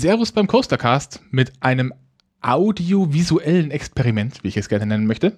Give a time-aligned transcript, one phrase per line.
[0.00, 1.92] Servus beim Coastercast mit einem
[2.40, 5.36] audiovisuellen Experiment, wie ich es gerne nennen möchte.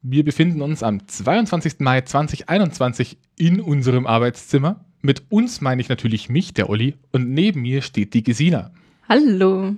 [0.00, 1.80] Wir befinden uns am 22.
[1.80, 4.86] Mai 2021 in unserem Arbeitszimmer.
[5.02, 8.72] Mit uns meine ich natürlich mich, der Olli, und neben mir steht die Gesina.
[9.06, 9.74] Hallo.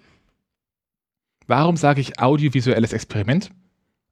[1.48, 3.50] Warum sage ich audiovisuelles Experiment?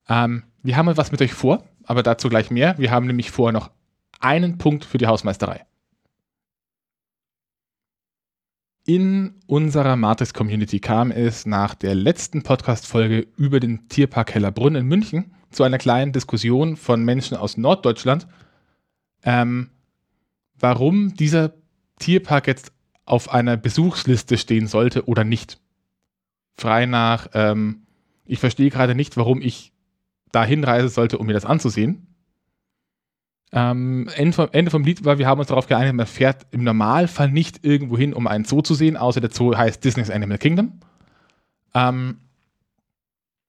[0.08, 2.76] Ähm, wir haben was mit euch vor, aber dazu gleich mehr.
[2.76, 3.70] Wir haben nämlich vorher noch
[4.18, 5.64] einen Punkt für die Hausmeisterei.
[8.84, 15.34] In unserer Matrix-Community kam es nach der letzten Podcast-Folge über den Tierpark Hellerbrunn in München
[15.52, 18.26] zu einer kleinen Diskussion von Menschen aus Norddeutschland,
[19.22, 19.70] ähm,
[20.58, 21.52] warum dieser
[22.00, 22.72] Tierpark jetzt
[23.04, 25.60] auf einer Besuchsliste stehen sollte oder nicht.
[26.56, 27.86] Frei nach, ähm,
[28.24, 29.72] ich verstehe gerade nicht, warum ich
[30.32, 32.11] da hinreisen sollte, um mir das anzusehen.
[33.54, 36.64] Ähm, Ende, vom, Ende vom Lied war, wir haben uns darauf geeinigt, man fährt im
[36.64, 40.38] Normalfall nicht irgendwo hin, um einen Zoo zu sehen, außer der Zoo heißt Disney's Animal
[40.38, 40.80] Kingdom.
[41.74, 42.16] Ähm,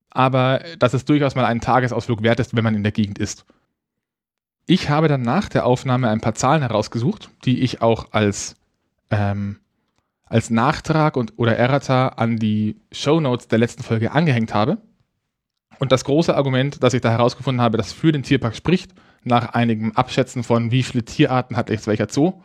[0.10, 3.46] aber dass es durchaus mal einen Tagesausflug wert ist, wenn man in der Gegend ist.
[4.66, 8.56] Ich habe dann nach der Aufnahme ein paar Zahlen herausgesucht, die ich auch als,
[9.10, 9.60] ähm,
[10.26, 14.78] als Nachtrag und, oder Errata an die Show Notes der letzten Folge angehängt habe.
[15.84, 18.94] Und das große Argument, das ich da herausgefunden habe, das für den Tierpark spricht,
[19.26, 22.42] nach einigem Abschätzen von, wie viele Tierarten hat jetzt welcher Zoo,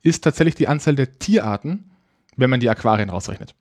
[0.00, 1.90] ist tatsächlich die Anzahl der Tierarten,
[2.36, 3.54] wenn man die Aquarien rausrechnet.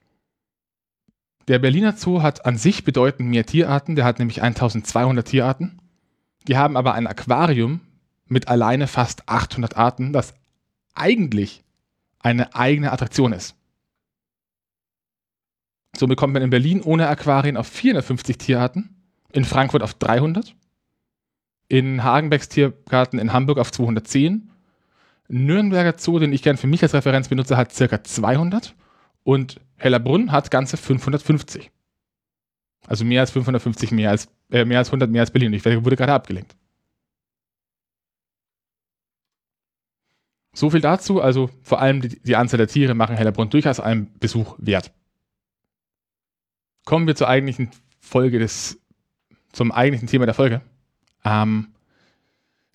[1.49, 5.81] Der Berliner Zoo hat an sich bedeutend mehr Tierarten, der hat nämlich 1200 Tierarten.
[6.47, 7.81] Die haben aber ein Aquarium
[8.29, 10.33] mit alleine fast 800 Arten, das
[10.93, 11.65] eigentlich
[12.19, 13.53] eine eigene Attraktion ist.
[15.93, 18.92] So bekommt man in Berlin ohne Aquarien auf 450 Tierarten,
[19.33, 20.55] in Frankfurt auf 300
[21.67, 24.51] in Hagenbecks Tiergarten in Hamburg auf 210.
[25.27, 28.75] Nürnberger Zoo, den ich gern für mich als Referenz benutze, hat circa 200
[29.23, 31.71] und Hellerbrunn hat ganze 550.
[32.85, 35.53] Also mehr als 550, mehr als, äh, mehr als 100, mehr als Berlin.
[35.53, 36.55] Ich wurde gerade abgelenkt.
[40.53, 41.21] So viel dazu.
[41.21, 44.91] Also vor allem die, die Anzahl der Tiere machen Hellerbrunn durchaus einen Besuch wert.
[46.85, 48.79] Kommen wir zur eigentlichen Folge des,
[49.53, 50.61] zum eigentlichen Thema der Folge.
[51.23, 51.69] Ähm,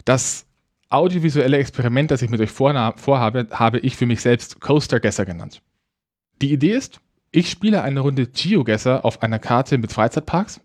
[0.04, 0.46] das
[0.88, 5.60] audiovisuelle Experiment, das ich mit euch vorhabe, habe ich für mich selbst Coaster Guesser genannt.
[6.40, 7.00] Die Idee ist,
[7.30, 10.60] ich spiele eine Runde GeoGuessr auf einer Karte mit Freizeitparks,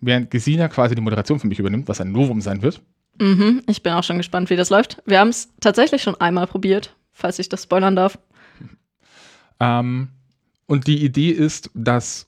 [0.00, 2.82] während Gesina quasi die Moderation für mich übernimmt, was ein Novum sein wird.
[3.20, 5.02] Mhm, ich bin auch schon gespannt, wie das läuft.
[5.06, 8.18] Wir haben es tatsächlich schon einmal probiert, falls ich das spoilern darf.
[9.60, 10.08] Ähm,
[10.66, 12.26] und die Idee ist, dass,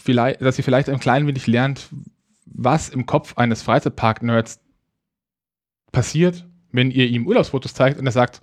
[0.00, 1.88] vielleicht, dass ihr vielleicht ein klein wenig lernt,
[2.54, 4.60] was im Kopf eines Freizeitpark-Nerds
[5.92, 8.40] passiert, wenn ihr ihm Urlaubsfotos zeigt und er sagt,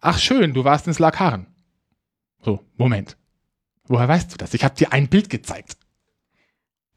[0.00, 1.46] ach schön, du warst in Slakaren.
[2.42, 3.16] So, Moment.
[3.86, 4.54] Woher weißt du das?
[4.54, 5.76] Ich habe dir ein Bild gezeigt.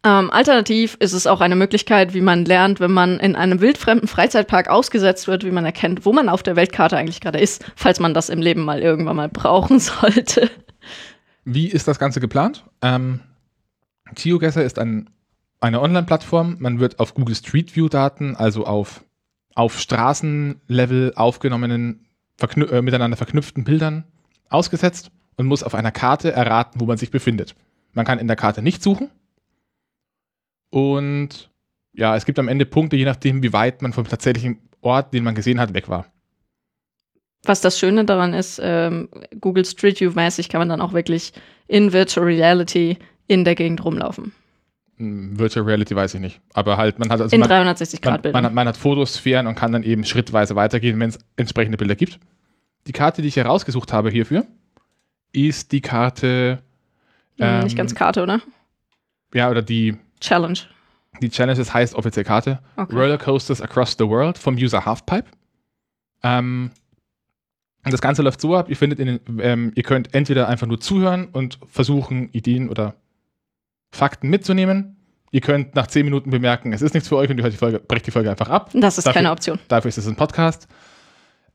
[0.06, 4.08] Ähm, alternativ ist es auch eine Möglichkeit, wie man lernt, wenn man in einem wildfremden
[4.08, 8.00] Freizeitpark ausgesetzt wird, wie man erkennt, wo man auf der Weltkarte eigentlich gerade ist, falls
[8.00, 10.50] man das im Leben mal irgendwann mal brauchen sollte.
[11.46, 12.66] Wie ist das Ganze geplant?
[12.82, 13.22] Ähm,
[14.14, 15.10] GeoGuessr ist ein
[15.64, 16.58] eine Online-Plattform.
[16.60, 19.04] Man wird auf Google Street View-Daten, also auf,
[19.56, 22.06] auf Straßenlevel aufgenommenen,
[22.38, 24.04] verknü äh, miteinander verknüpften Bildern
[24.50, 27.56] ausgesetzt und muss auf einer Karte erraten, wo man sich befindet.
[27.94, 29.10] Man kann in der Karte nicht suchen.
[30.70, 31.50] Und
[31.94, 35.24] ja, es gibt am Ende Punkte, je nachdem, wie weit man vom tatsächlichen Ort, den
[35.24, 36.08] man gesehen hat, weg war.
[37.44, 39.10] Was das Schöne daran ist, ähm,
[39.40, 41.34] Google Street View-mäßig kann man dann auch wirklich
[41.68, 42.98] in Virtual Reality
[43.28, 44.34] in der Gegend rumlaufen.
[44.98, 46.42] Hm, Virtual Reality weiß ich nicht.
[46.54, 47.36] Aber halt, man hat also.
[47.36, 48.44] In 360 Grad Bildern.
[48.44, 51.96] Man, man, man, hat Fotosphären und kann dann eben schrittweise weitergehen, wenn es entsprechende Bilder
[51.96, 52.20] gibt.
[52.88, 54.46] Die Karte, die ich hier rausgesucht habe hierfür,
[55.32, 56.62] ist die Karte.
[57.40, 58.42] Ähm, nicht ganz Karte, oder?
[59.34, 59.98] Ja, oder die.
[60.20, 60.60] Challenge.
[61.22, 62.60] Die Challenge, das heißt offiziell Karte.
[62.76, 62.96] Okay.
[62.96, 65.26] Roller Coasters Across the World vom User Halfpipe.
[66.24, 66.72] Ähm,
[67.86, 70.68] und das Ganze läuft so ab, ihr findet in den, ähm, ihr könnt entweder einfach
[70.68, 72.96] nur zuhören und versuchen, Ideen oder
[73.94, 74.98] Fakten mitzunehmen.
[75.32, 77.58] Ihr könnt nach 10 Minuten bemerken, es ist nichts für euch und ihr hört die
[77.58, 78.70] Folge, brecht die Folge einfach ab.
[78.74, 79.60] Das ist dafür, keine Option.
[79.68, 80.68] Dafür ist es ein Podcast.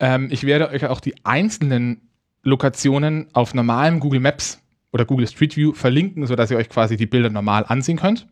[0.00, 2.08] Ähm, ich werde euch auch die einzelnen
[2.43, 4.61] Lokationen auf normalem Google Maps
[4.93, 8.26] oder Google Street View verlinken, sodass ihr euch quasi die Bilder normal ansehen könnt.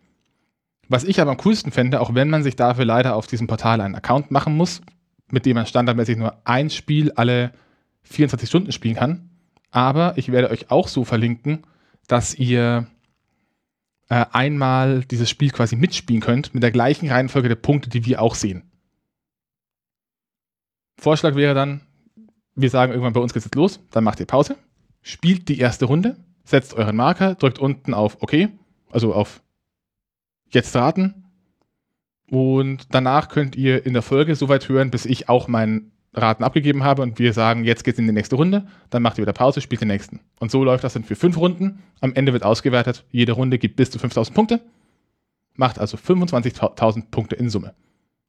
[0.89, 3.81] Was ich aber am coolsten fände, auch wenn man sich dafür leider auf diesem Portal
[3.81, 4.81] einen Account machen muss,
[5.31, 7.53] mit dem man standardmäßig nur ein Spiel alle
[8.03, 9.31] 24 Stunden spielen kann.
[9.71, 11.65] Aber ich werde euch auch so verlinken,
[12.07, 12.87] dass ihr
[14.09, 18.23] äh, einmal dieses Spiel quasi mitspielen könnt, mit der gleichen Reihenfolge der Punkte, die wir
[18.23, 18.71] auch sehen.
[20.99, 21.83] Vorschlag wäre dann,
[22.55, 24.57] wir sagen irgendwann bei uns geht's jetzt los, dann macht ihr Pause,
[25.03, 28.49] spielt die erste Runde, setzt euren Marker, drückt unten auf OK,
[28.91, 29.43] also auf
[30.49, 31.25] Jetzt raten.
[32.31, 36.45] Und danach könnt ihr in der Folge so weit hören, bis ich auch meinen Raten
[36.45, 39.33] abgegeben habe und wir sagen, jetzt geht's in die nächste Runde, dann macht ihr wieder
[39.33, 40.21] Pause, spielt den nächsten.
[40.41, 41.83] Und so läuft das dann für fünf Runden.
[42.01, 44.61] Am Ende wird ausgewertet, jede Runde gibt bis zu 5000 Punkte,
[45.55, 47.75] macht also 25.000 Punkte in Summe.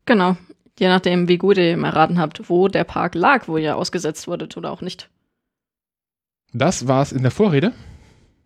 [0.05, 0.35] Genau.
[0.79, 4.27] Je nachdem, wie gut ihr im erraten habt, wo der Park lag, wo ihr ausgesetzt
[4.27, 5.09] wurdet oder auch nicht.
[6.53, 7.73] Das war's in der Vorrede.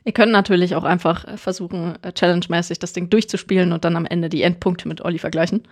[0.04, 4.06] Ihr könnt natürlich auch einfach äh, versuchen, äh, challenge-mäßig das Ding durchzuspielen und dann am
[4.06, 5.64] Ende die Endpunkte mit Olli vergleichen.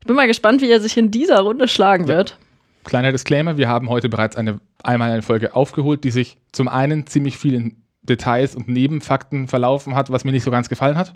[0.00, 2.16] Ich bin mal gespannt, wie er sich in dieser Runde schlagen Ja.
[2.16, 2.38] wird.
[2.84, 7.06] Kleiner Disclaimer, wir haben heute bereits eine, einmal eine Folge aufgeholt, die sich zum einen
[7.06, 11.12] ziemlich viel in Details und Nebenfakten verlaufen hat, was mir nicht so ganz gefallen hat.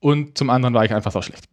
[0.00, 1.44] Und zum anderen war ich einfach so schlecht.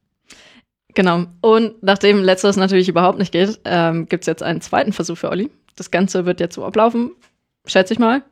[0.93, 1.25] Genau.
[1.41, 5.29] Und nachdem letzteres natürlich überhaupt nicht geht, ähm, gibt es jetzt einen zweiten Versuch für
[5.29, 5.49] Olli.
[5.75, 7.11] Das Ganze wird jetzt so ablaufen,
[7.65, 8.23] schätze ich mal.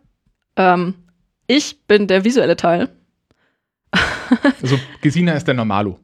[0.56, 0.94] Ähm,
[1.48, 2.90] ich bin der visuelle Teil.
[4.62, 6.00] Also Gesina ist der Normalo.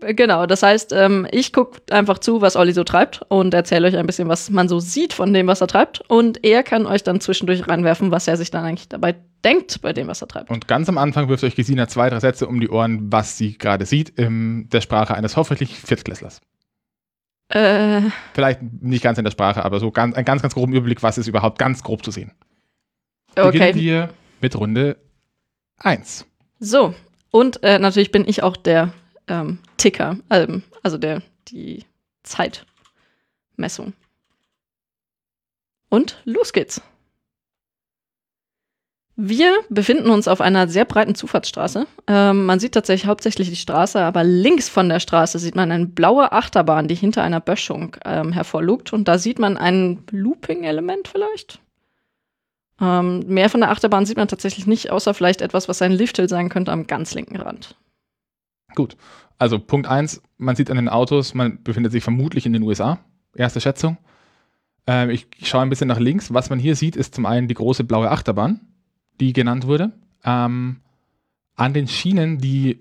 [0.00, 3.96] Genau, das heißt, ähm, ich gucke einfach zu, was Olli so treibt und erzähle euch
[3.96, 6.02] ein bisschen, was man so sieht von dem, was er treibt.
[6.08, 9.92] Und er kann euch dann zwischendurch reinwerfen, was er sich dann eigentlich dabei denkt bei
[9.92, 10.50] dem, was er treibt.
[10.50, 13.58] Und ganz am Anfang wirft euch Gesina zwei, drei Sätze um die Ohren, was sie
[13.58, 16.40] gerade sieht, in der Sprache eines hoffentlich Viertklässlers.
[17.48, 18.02] Äh,
[18.34, 21.18] Vielleicht nicht ganz in der Sprache, aber so ganz, einen ganz, ganz groben Überblick, was
[21.18, 22.32] ist überhaupt ganz grob zu sehen.
[23.34, 23.74] Beginnen okay.
[23.74, 24.10] wir
[24.40, 24.96] mit Runde
[25.78, 26.26] 1.
[26.60, 26.94] So,
[27.30, 28.92] und äh, natürlich bin ich auch der
[29.28, 31.84] ähm, Ticker, ähm, also der, die
[32.22, 33.92] Zeitmessung.
[35.88, 36.82] Und los geht's.
[39.20, 41.88] Wir befinden uns auf einer sehr breiten Zufahrtsstraße.
[42.06, 45.86] Ähm, man sieht tatsächlich hauptsächlich die Straße, aber links von der Straße sieht man eine
[45.86, 48.92] blaue Achterbahn, die hinter einer Böschung ähm, hervorlugt.
[48.92, 51.58] Und da sieht man ein Looping-Element vielleicht.
[52.80, 56.28] Ähm, mehr von der Achterbahn sieht man tatsächlich nicht, außer vielleicht etwas, was ein Lifthill
[56.28, 57.74] sein könnte am ganz linken Rand.
[58.74, 58.96] Gut.
[59.38, 62.98] Also Punkt 1, man sieht an den Autos, man befindet sich vermutlich in den USA.
[63.34, 63.98] Erste Schätzung.
[64.86, 66.32] Ähm, ich schaue ein bisschen nach links.
[66.34, 68.60] Was man hier sieht, ist zum einen die große blaue Achterbahn,
[69.20, 69.92] die genannt wurde.
[70.24, 70.80] Ähm,
[71.54, 72.80] an den Schienen, die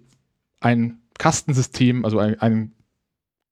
[0.60, 2.72] ein Kastensystem, also ein, ein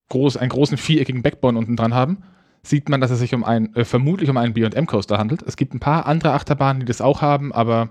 [0.09, 2.23] groß, einen großen viereckigen Backbone unten dran haben,
[2.63, 5.43] sieht man, dass es sich um ein, äh, vermutlich um einen B&M Coaster handelt.
[5.43, 7.89] Es gibt ein paar andere Achterbahnen, die das auch haben, aber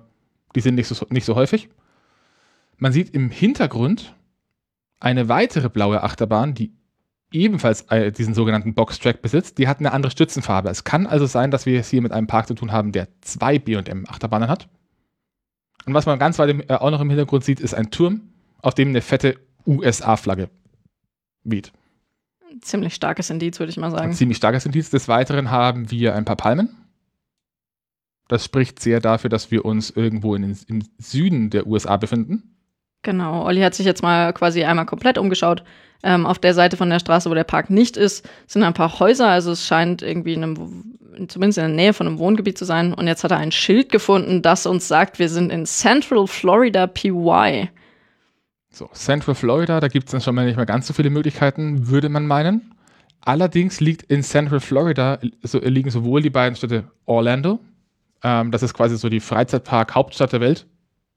[0.54, 1.68] die sind nicht so, nicht so häufig.
[2.76, 4.14] Man sieht im Hintergrund
[5.04, 6.72] eine weitere blaue Achterbahn, die
[7.30, 9.58] ebenfalls äh, diesen sogenannten Boxtrack besitzt.
[9.58, 10.70] Die hat eine andere Stützenfarbe.
[10.70, 13.08] Es kann also sein, dass wir es hier mit einem Park zu tun haben, der
[13.20, 14.68] zwei B&M Achterbahnen hat.
[15.84, 18.22] Und was man ganz weit im, äh, auch noch im Hintergrund sieht, ist ein Turm,
[18.62, 19.36] auf dem eine fette
[19.66, 20.48] USA-Flagge
[21.42, 21.72] weht.
[22.62, 24.12] Ziemlich starkes Indiz, würde ich mal Ein sagen.
[24.12, 24.88] ziemlich starkes Indiz.
[24.88, 26.74] Des Weiteren haben wir ein paar Palmen.
[28.28, 32.53] Das spricht sehr dafür, dass wir uns irgendwo in den, im Süden der USA befinden.
[33.04, 35.62] Genau, Olli hat sich jetzt mal quasi einmal komplett umgeschaut.
[36.02, 38.98] Ähm, auf der Seite von der Straße, wo der Park nicht ist, sind ein paar
[38.98, 39.28] Häuser.
[39.28, 40.98] Also es scheint irgendwie in einem,
[41.28, 42.92] zumindest in der Nähe von einem Wohngebiet zu sein.
[42.92, 46.86] Und jetzt hat er ein Schild gefunden, das uns sagt, wir sind in Central Florida
[46.86, 47.68] PY.
[48.70, 51.88] So, Central Florida, da gibt es dann schon mal nicht mehr ganz so viele Möglichkeiten,
[51.88, 52.74] würde man meinen.
[53.20, 57.60] Allerdings liegt in Central Florida so, liegen sowohl die beiden Städte Orlando,
[58.22, 60.66] ähm, das ist quasi so die Freizeitpark-Hauptstadt der Welt.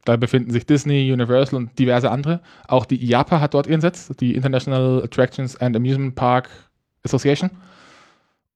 [0.07, 2.39] Da befinden sich Disney, Universal und diverse andere.
[2.69, 6.49] Auch die IAPA hat dort ihren Sitz, die International Attractions and Amusement Park
[7.03, 7.49] Association.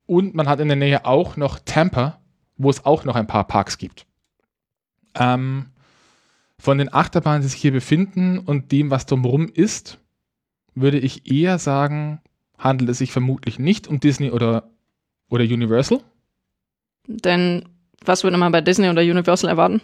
[0.05, 2.21] Und man hat in der Nähe auch noch Tampa,
[2.55, 4.05] wo es auch noch ein paar Parks gibt.
[5.13, 5.65] Ähm,
[6.57, 9.97] von den Achterbahnen, die sich hier befinden und dem, was drumherum ist,
[10.73, 12.21] würde ich eher sagen,
[12.57, 14.69] handelt es sich vermutlich nicht um Disney oder,
[15.27, 15.99] oder Universal.
[17.07, 17.67] Denn
[18.05, 19.81] was würde man bei Disney oder Universal erwarten?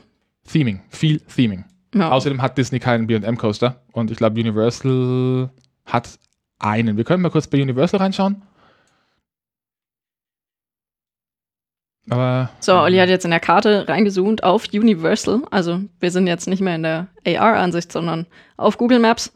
[0.51, 1.66] Theming, viel Theming.
[1.94, 2.12] Ja.
[2.12, 5.50] Außerdem hat Disney keinen B&M Coaster und ich glaube Universal
[5.86, 6.20] hat
[6.60, 6.98] einen.
[6.98, 8.42] Wir können mal kurz bei Universal reinschauen.
[12.10, 15.42] Aber So, Olli hat jetzt in der Karte reingezoomt auf Universal.
[15.51, 18.25] Also wir sind jetzt nicht mehr in der AR-Ansicht, sondern
[18.56, 19.34] auf Google Maps.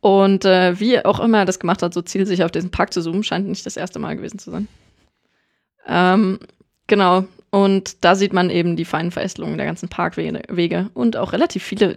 [0.00, 3.02] Und äh, wie auch immer er das gemacht hat, so zielsicher auf diesen Park zu
[3.02, 4.66] zoomen, scheint nicht das erste Mal gewesen zu sein.
[5.86, 6.40] Ähm,
[6.86, 7.24] genau.
[7.50, 11.64] Und da sieht man eben die feinen Verästelungen der ganzen Parkwege Wege und auch relativ
[11.64, 11.96] viele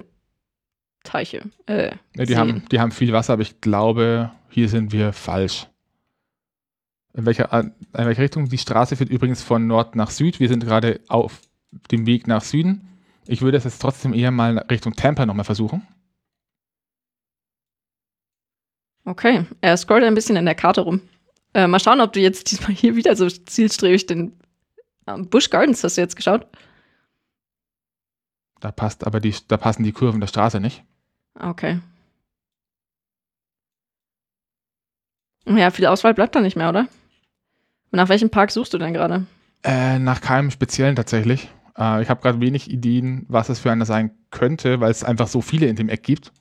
[1.04, 1.44] Teiche.
[1.68, 5.68] Äh, Ja, die, haben, die haben viel Wasser, aber ich glaube, hier sind wir falsch.
[7.14, 8.50] In welcher, in welcher Richtung?
[8.50, 10.40] Die Straße führt übrigens von Nord nach Süd.
[10.40, 11.42] Wir sind gerade auf
[11.92, 12.88] dem Weg nach Süden.
[13.28, 15.86] Ich würde es jetzt trotzdem eher mal Richtung Tampa nochmal versuchen.
[19.06, 21.02] Okay, er scrollt ein bisschen in der Karte rum.
[21.54, 24.34] Äh, mal schauen, ob du jetzt diesmal hier wieder so zielstrebig den
[25.06, 26.48] Busch Gardens hast du jetzt geschaut.
[28.60, 30.84] Da passt aber die, da passen die Kurven der Straße nicht.
[31.40, 31.80] Okay.
[35.46, 36.88] Ja, viel Auswahl bleibt da nicht mehr, oder?
[37.92, 39.26] Und nach welchem Park suchst du denn gerade?
[39.64, 41.50] Äh, nach keinem speziellen tatsächlich.
[41.78, 45.28] Äh, ich habe gerade wenig Ideen, was es für einer sein könnte, weil es einfach
[45.28, 46.32] so viele in dem Eck gibt.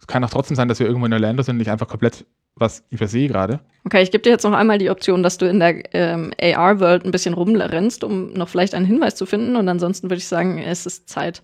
[0.00, 2.26] Es kann auch trotzdem sein, dass wir irgendwo in Orlando sind und ich einfach komplett
[2.54, 3.60] was übersehe gerade.
[3.84, 7.04] Okay, ich gebe dir jetzt noch einmal die Option, dass du in der ähm, AR-World
[7.04, 9.56] ein bisschen rumrennst, um noch vielleicht einen Hinweis zu finden.
[9.56, 11.42] Und ansonsten würde ich sagen, es ist Zeit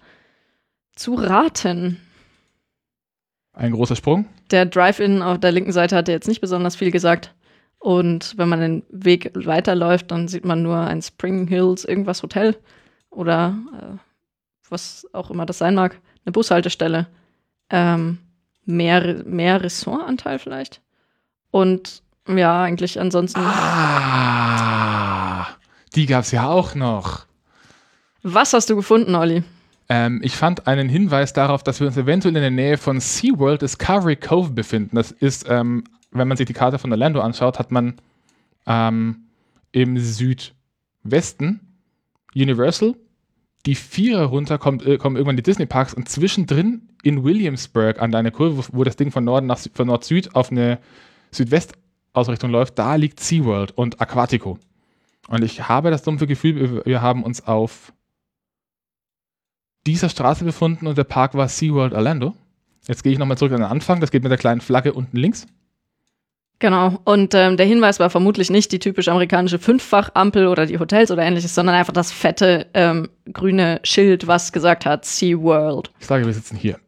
[0.95, 2.01] zu raten.
[3.53, 4.27] Ein großer Sprung.
[4.51, 7.35] Der Drive-In auf der linken Seite hat jetzt nicht besonders viel gesagt.
[7.81, 12.57] Und wenn man den Weg weiterläuft, dann sieht man nur ein Spring Hills irgendwas Hotel
[13.11, 13.97] oder äh,
[14.69, 17.07] was auch immer das sein mag, eine Bushaltestelle.
[17.71, 18.19] Ähm,
[18.65, 20.83] mehr, mehr Ressortanteil vielleicht.
[21.51, 23.41] Und ja, eigentlich ansonsten.
[23.41, 24.79] Ah,
[25.95, 27.27] die gab es ja auch noch.
[28.23, 29.43] Was hast du gefunden, Olli?
[29.89, 33.63] Ähm, ich fand einen Hinweis darauf, dass wir uns eventuell in der Nähe von SeaWorld
[33.63, 34.97] Discovery Cove befinden.
[34.97, 37.95] Das ist, ähm, wenn man sich die Karte von Orlando anschaut, hat man
[38.67, 39.29] ähm,
[39.73, 41.61] im Südwesten
[42.35, 42.95] Universal.
[43.65, 48.13] Die Vierer runter kommt, äh, kommen irgendwann die Disney Parks und zwischendrin in Williamsburg an
[48.13, 50.79] deine Kurve, wo, wo das Ding von Norden nach von Nord-Süd auf eine
[51.31, 54.59] Südwest-Ausrichtung läuft, da liegt SeaWorld und Aquatico.
[55.29, 57.93] Und ich habe das dumpfe Gefühl, wir haben uns auf
[59.87, 62.35] dieser Straße befunden und der Park war SeaWorld Orlando.
[62.87, 64.01] Jetzt gehe ich nochmal zurück an den Anfang.
[64.01, 65.47] Das geht mit der kleinen Flagge unten links.
[66.59, 66.99] Genau.
[67.05, 71.23] Und ähm, der Hinweis war vermutlich nicht die typisch amerikanische Fünffach-Ampel oder die Hotels oder
[71.23, 75.93] ähnliches, sondern einfach das fette ähm, grüne Schild, was gesagt hat SeaWorld.
[76.01, 76.79] Ich sage, wir sitzen hier.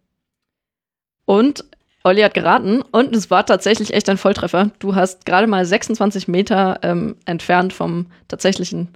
[1.25, 1.64] Und
[2.02, 4.71] Olli hat geraten und es war tatsächlich echt ein Volltreffer.
[4.78, 8.88] Du hast gerade mal 26 Meter ähm, entfernt vom tatsächlichen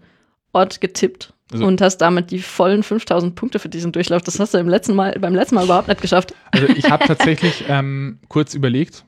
[0.53, 4.23] Ort getippt Also- und hast damit die vollen 5000 Punkte für diesen Durchlauf.
[4.23, 6.35] Das hast du im letzten mal, beim letzten Mal überhaupt nicht geschafft.
[6.51, 9.05] Also ich habe tatsächlich ähm, kurz überlegt,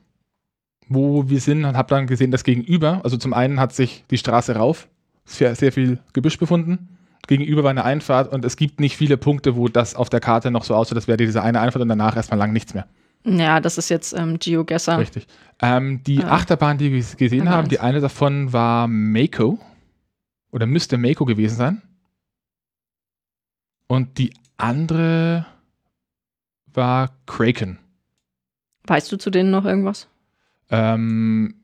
[0.87, 4.17] wo wir sind und habe dann gesehen, dass gegenüber, also zum einen hat sich die
[4.17, 4.87] Straße rauf,
[5.25, 6.89] sehr, sehr viel Gebüsch befunden.
[7.27, 10.51] Gegenüber war eine Einfahrt und es gibt nicht viele Punkte, wo das auf der Karte
[10.51, 12.87] noch so aussieht, das wäre diese eine Einfahrt und danach erstmal lang nichts mehr.
[13.25, 14.99] Ja, das ist jetzt ähm, GeoGuessr.
[14.99, 15.27] Richtig.
[15.61, 16.31] Ähm, die Ah.
[16.35, 17.69] Achterbahn, die wir gesehen Nummer haben, eins.
[17.69, 19.59] die eine davon war Mako.
[20.51, 21.81] Oder müsste Mako gewesen sein.
[23.87, 25.45] Und die andere
[26.67, 27.79] war Kraken.
[28.85, 30.07] Weißt du zu denen noch irgendwas?
[30.69, 31.55] Ähm,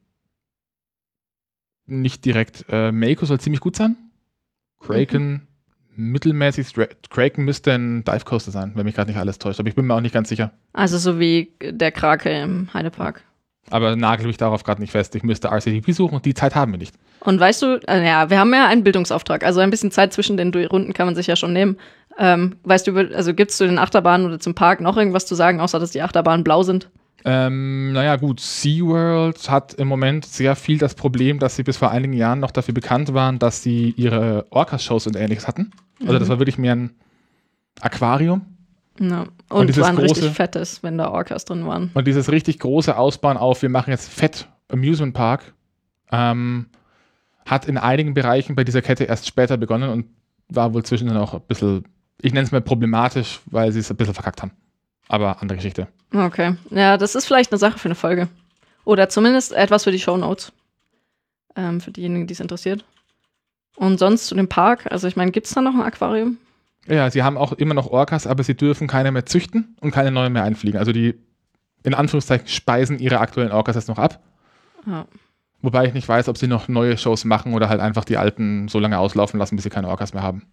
[1.86, 2.66] nicht direkt.
[2.70, 3.96] Äh, Mako soll ziemlich gut sein.
[4.80, 5.48] Kraken
[5.96, 6.74] mittelmäßig.
[7.10, 9.60] Kraken müsste ein Dive Coaster sein, wenn mich gerade nicht alles täuscht.
[9.60, 10.52] Aber ich bin mir auch nicht ganz sicher.
[10.74, 13.24] Also so wie der Krake im Heidepark.
[13.70, 15.16] Aber nagel mich darauf gerade nicht fest.
[15.16, 16.96] Ich müsste RCTP suchen und die Zeit haben wir nicht.
[17.22, 20.36] Und weißt du, äh, ja, wir haben ja einen Bildungsauftrag, also ein bisschen Zeit zwischen
[20.36, 21.78] den Runden kann man sich ja schon nehmen.
[22.18, 25.36] Ähm, weißt du, also gibt es zu den Achterbahnen oder zum Park noch irgendwas zu
[25.36, 26.90] sagen, außer dass die Achterbahnen blau sind?
[27.26, 31.92] Ähm, naja, gut, SeaWorld hat im Moment sehr viel das Problem, dass sie bis vor
[31.92, 35.72] einigen Jahren noch dafür bekannt waren, dass sie ihre Orcas-Shows und ähnliches hatten.
[36.02, 36.92] Also das war wirklich mehr ein
[37.82, 38.42] Aquarium.
[39.00, 39.22] Ja.
[39.22, 41.92] Und Und, dieses zwar ein richtig große- fettes, wenn da Orcas drin waren.
[41.94, 45.54] Und dieses richtig große Ausbauen auf, wir machen jetzt Fett Amusement Park,
[46.12, 46.68] ähm,
[47.46, 50.06] hat in einigen Bereichen bei dieser Kette erst später begonnen und
[50.50, 51.86] war wohl zwischendrin auch ein bisschen,
[52.22, 54.52] ich nenne es mal problematisch, weil sie es ein bisschen verkackt haben.
[55.08, 55.88] Aber andere Geschichte.
[56.14, 56.56] Okay.
[56.70, 58.30] Ja, das ist vielleicht eine Sache für eine Folge.
[58.86, 60.52] Oder zumindest etwas für die Show Notes.
[61.56, 62.84] Ähm, für diejenigen, die es interessiert.
[63.76, 66.38] Und sonst zu dem Park, also ich meine, gibt es da noch ein Aquarium?
[66.88, 70.12] Ja, sie haben auch immer noch Orcas, aber sie dürfen keine mehr züchten und keine
[70.12, 70.80] neuen mehr einfliegen.
[70.80, 71.16] Also die,
[71.84, 74.22] in Anführungszeichen, speisen ihre aktuellen Orcas jetzt noch ab.
[74.86, 75.08] Ja.
[75.62, 78.68] Wobei ich nicht weiß, ob sie noch neue Shows machen oder halt einfach die alten
[78.68, 80.46] so lange auslaufen lassen, bis sie keine Orcas mehr haben.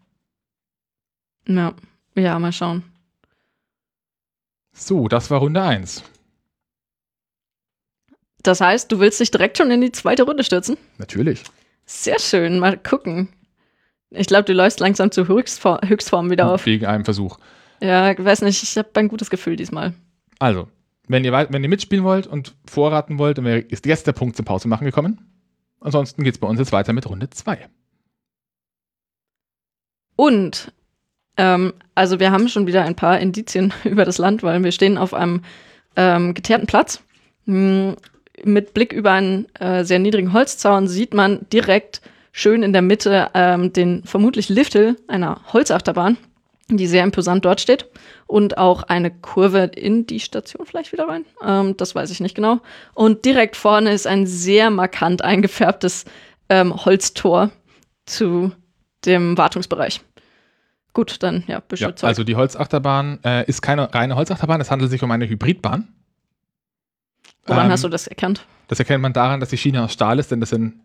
[1.46, 1.74] Ja,
[2.14, 2.84] ja mal schauen.
[4.72, 6.04] So, das war Runde 1.
[8.42, 10.76] Das heißt, du willst dich direkt schon in die zweite Runde stürzen?
[10.98, 11.42] Natürlich.
[11.92, 13.28] Sehr schön, mal gucken.
[14.10, 16.64] Ich glaube, du läufst langsam zur Höchstform, Höchstform wieder auf.
[16.64, 17.36] Wegen einem Versuch.
[17.82, 19.92] Ja, ich weiß nicht, ich habe ein gutes Gefühl diesmal.
[20.38, 20.68] Also,
[21.08, 24.44] wenn ihr, wenn ihr mitspielen wollt und vorraten wollt, dann ist jetzt der Punkt zum
[24.44, 25.20] Pause machen gekommen.
[25.80, 27.68] Ansonsten geht es bei uns jetzt weiter mit Runde 2.
[30.14, 30.72] Und,
[31.38, 34.96] ähm, also wir haben schon wieder ein paar Indizien über das Land, weil wir stehen
[34.96, 35.42] auf einem
[35.96, 37.02] ähm, geteerten Platz.
[38.44, 42.00] Mit Blick über einen äh, sehr niedrigen Holzzaun sieht man direkt
[42.32, 46.16] schön in der Mitte ähm, den vermutlich Lifthill einer Holzachterbahn,
[46.68, 47.86] die sehr imposant dort steht.
[48.26, 51.24] Und auch eine Kurve in die Station vielleicht wieder rein.
[51.44, 52.60] Ähm, das weiß ich nicht genau.
[52.94, 56.04] Und direkt vorne ist ein sehr markant eingefärbtes
[56.48, 57.50] ähm, Holztor
[58.06, 58.52] zu
[59.04, 60.00] dem Wartungsbereich.
[60.92, 64.90] Gut, dann ja, bist Ja, also die Holzachterbahn äh, ist keine reine Holzachterbahn, es handelt
[64.90, 65.88] sich um eine Hybridbahn.
[67.46, 68.46] Woran Ähm, hast du das erkannt?
[68.68, 70.80] Das erkennt man daran, dass die Schiene aus Stahl ist, denn das sind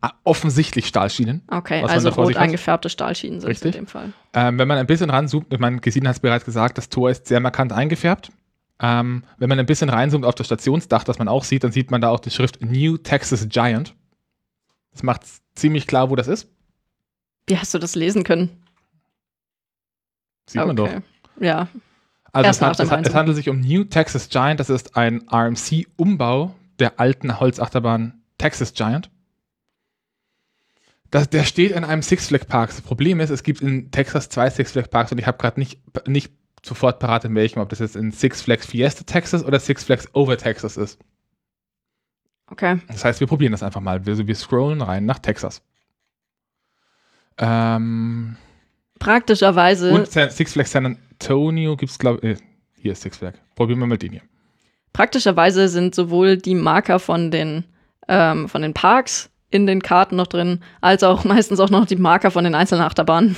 [0.00, 1.42] ah, offensichtlich Stahlschienen.
[1.48, 3.80] Okay, man also rot eingefärbte Stahlschienen sind es in Richtig.
[3.80, 4.12] dem Fall.
[4.32, 7.26] Ähm, wenn man ein bisschen ranzoomt, meine, Gesine hat es bereits gesagt, das Tor ist
[7.26, 8.30] sehr markant eingefärbt.
[8.80, 11.90] Ähm, wenn man ein bisschen reinzoomt auf das Stationsdach, das man auch sieht, dann sieht
[11.90, 13.94] man da auch die Schrift New Texas Giant.
[14.92, 15.22] Das macht
[15.54, 16.48] ziemlich klar, wo das ist.
[17.46, 18.62] Wie hast du das lesen können?
[20.46, 20.86] Sieht man doch.
[20.86, 21.00] Okay.
[21.40, 21.68] Ja,
[22.32, 24.60] Also es, hat, es, es handelt sich um New Texas Giant.
[24.60, 29.10] Das ist ein RMC-Umbau der alten Holzachterbahn Texas Giant.
[31.10, 32.70] Das, der steht in einem Six Flag Park.
[32.70, 35.58] Das Problem ist, es gibt in Texas zwei Six Flag Parks und ich habe gerade
[35.60, 36.32] nicht, nicht
[36.64, 40.08] sofort parat in welchem, ob das jetzt in Six Flags Fiesta Texas oder Six Flags
[40.14, 40.98] Over Texas ist.
[42.50, 42.80] okay.
[42.88, 44.04] Das heißt, wir probieren das einfach mal.
[44.04, 45.62] Wir, wir scrollen rein nach Texas.
[47.38, 48.36] Ähm,
[48.98, 52.42] Praktischerweise, und Six Flags San Antonio gibt es, glaube ich, äh,
[52.80, 53.34] hier ist Six Flag.
[53.54, 54.22] Probieren wir mal den hier.
[54.92, 57.64] praktischerweise sind sowohl die Marker von den,
[58.08, 61.96] ähm, von den Parks in den Karten noch drin, als auch meistens auch noch die
[61.96, 63.36] Marker von den einzelnen Achterbahnen.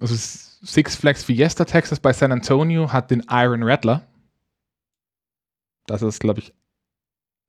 [0.00, 4.02] Also Six Flags Fiesta Texas bei San Antonio hat den Iron Rattler.
[5.86, 6.52] Das ist, glaube ich,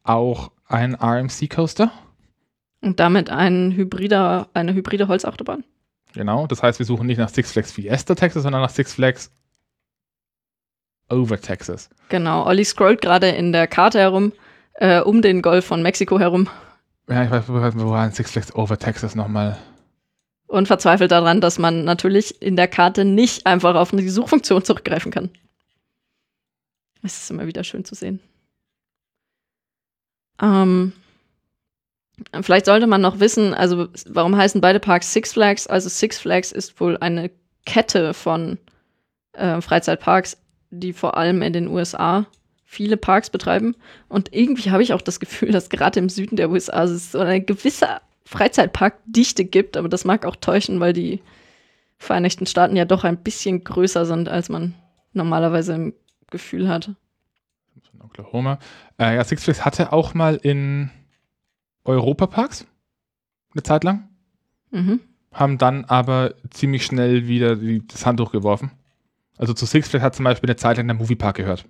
[0.03, 1.91] auch ein RMC Coaster.
[2.81, 5.63] Und damit ein hybrider, eine hybride Holzachterbahn.
[6.13, 6.47] Genau.
[6.47, 9.31] Das heißt, wir suchen nicht nach Six Flags Fiesta Texas, sondern nach Six Flags
[11.09, 11.89] Over Texas.
[12.09, 14.31] Genau, Olli scrollt gerade in der Karte herum,
[14.75, 16.47] äh, um den Golf von Mexiko herum
[17.07, 19.57] Ja, ich weiß, wo war denn Six Flags Over Texas nochmal?
[20.49, 25.11] und verzweifelt daran, dass man natürlich in der Karte nicht einfach auf die Suchfunktion zurückgreifen
[25.11, 25.29] kann.
[27.03, 28.19] Es ist immer wieder schön zu sehen.
[30.41, 30.93] Ähm,
[32.41, 35.67] vielleicht sollte man noch wissen, also warum heißen beide Parks Six Flags?
[35.67, 37.31] Also Six Flags ist wohl eine
[37.65, 38.57] Kette von
[39.33, 40.37] äh, Freizeitparks,
[40.71, 42.25] die vor allem in den USA
[42.65, 43.75] viele Parks betreiben.
[44.07, 47.19] Und irgendwie habe ich auch das Gefühl, dass gerade im Süden der USA es so
[47.19, 47.87] eine gewisse
[48.25, 51.21] Freizeitparkdichte gibt, aber das mag auch täuschen, weil die
[51.97, 54.73] Vereinigten Staaten ja doch ein bisschen größer sind, als man
[55.11, 55.93] normalerweise im
[56.29, 56.91] Gefühl hat.
[58.01, 58.59] Oklahoma.
[58.97, 60.91] Äh, ja, Six Flags hatte auch mal in
[61.85, 62.65] Europaparks
[63.53, 64.07] eine Zeit lang.
[64.71, 64.99] Mhm.
[65.31, 68.71] haben dann aber ziemlich schnell wieder die, das Handtuch geworfen.
[69.37, 71.65] Also zu Six Flags hat zum Beispiel eine Zeit lang der Moviepark gehört.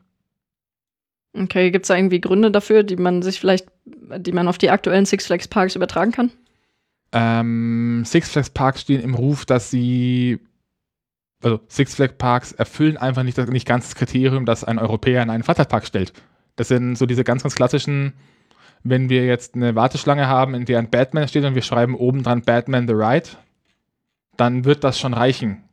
[1.33, 4.71] Okay, gibt es da irgendwie Gründe dafür, die man sich vielleicht, die man auf die
[4.71, 6.31] aktuellen Six Flags Parks übertragen kann?
[7.11, 10.39] Ähm, Six Flags Parks stehen im Ruf, dass sie,
[11.43, 15.21] also Six Flags Parks erfüllen einfach nicht, das, nicht ganz das Kriterium, das ein Europäer
[15.21, 16.13] in einen Freizeitpark stellt.
[16.55, 18.13] Das sind so diese ganz, ganz klassischen,
[18.83, 22.23] wenn wir jetzt eine Warteschlange haben, in der ein Batman steht und wir schreiben oben
[22.23, 23.29] dran Batman the Ride,
[24.37, 25.63] dann wird das schon reichen.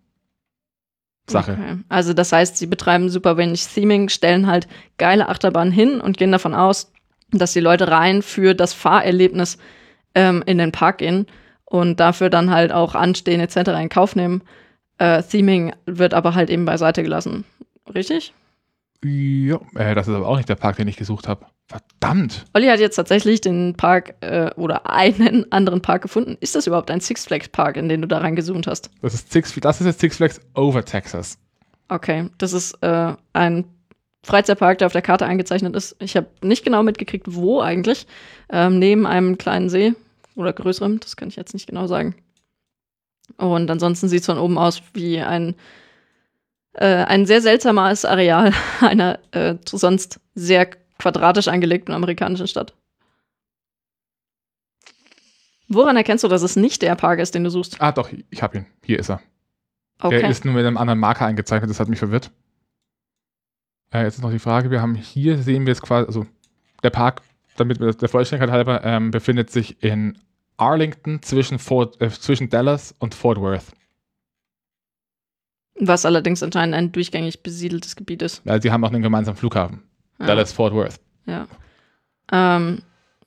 [1.28, 1.52] Sache.
[1.52, 1.78] Okay.
[1.88, 6.32] Also das heißt, sie betreiben super wenig Theming, stellen halt geile Achterbahnen hin und gehen
[6.32, 6.92] davon aus,
[7.30, 9.58] dass die Leute rein für das Fahrerlebnis
[10.14, 11.26] ähm, in den Park gehen
[11.64, 13.70] und dafür dann halt auch anstehen etc.
[13.80, 14.42] in Kauf nehmen.
[14.98, 17.44] Äh, Theming wird aber halt eben beiseite gelassen.
[17.92, 18.32] Richtig?
[19.04, 21.46] Ja, äh, das ist aber auch nicht der Park, den ich gesucht habe.
[21.68, 22.44] Verdammt.
[22.54, 26.36] Olli hat jetzt tatsächlich den Park äh, oder einen anderen Park gefunden.
[26.40, 28.90] Ist das überhaupt ein Six Flags Park, in den du da reingezoomt hast?
[29.02, 31.38] Das ist, Six, das ist jetzt Six Flags Over Texas.
[31.88, 33.64] Okay, das ist äh, ein
[34.22, 35.96] Freizeitpark, der auf der Karte eingezeichnet ist.
[36.00, 38.06] Ich habe nicht genau mitgekriegt, wo eigentlich.
[38.50, 39.94] Ähm, neben einem kleinen See
[40.34, 42.14] oder größerem, das kann ich jetzt nicht genau sagen.
[43.36, 45.54] Und ansonsten sieht es von oben aus wie ein,
[46.76, 50.66] äh, ein sehr seltsames Areal einer äh, sonst sehr
[50.98, 52.74] quadratisch angelegten amerikanischen Stadt.
[55.68, 57.80] Woran erkennst du, dass es nicht der Park ist, den du suchst?
[57.80, 58.66] Ah, doch, ich habe ihn.
[58.84, 59.20] Hier ist er.
[60.00, 60.20] Okay.
[60.20, 62.30] Der ist nur mit einem anderen Marker eingezeichnet, das hat mich verwirrt.
[63.92, 66.26] Äh, jetzt ist noch die Frage, wir haben hier, sehen wir jetzt quasi, also
[66.82, 67.22] der Park,
[67.56, 70.18] damit wir das der Vollständigkeit halber, ähm, befindet sich in
[70.58, 73.72] Arlington zwischen, Fort, äh, zwischen Dallas und Fort Worth.
[75.78, 78.42] Was allerdings anscheinend ein durchgängig besiedeltes Gebiet ist.
[78.44, 79.82] Ja, sie haben auch einen gemeinsamen Flughafen.
[80.18, 80.26] Ja.
[80.26, 80.98] Dallas, Fort Worth.
[81.26, 81.46] Ja.
[82.32, 82.78] Ähm,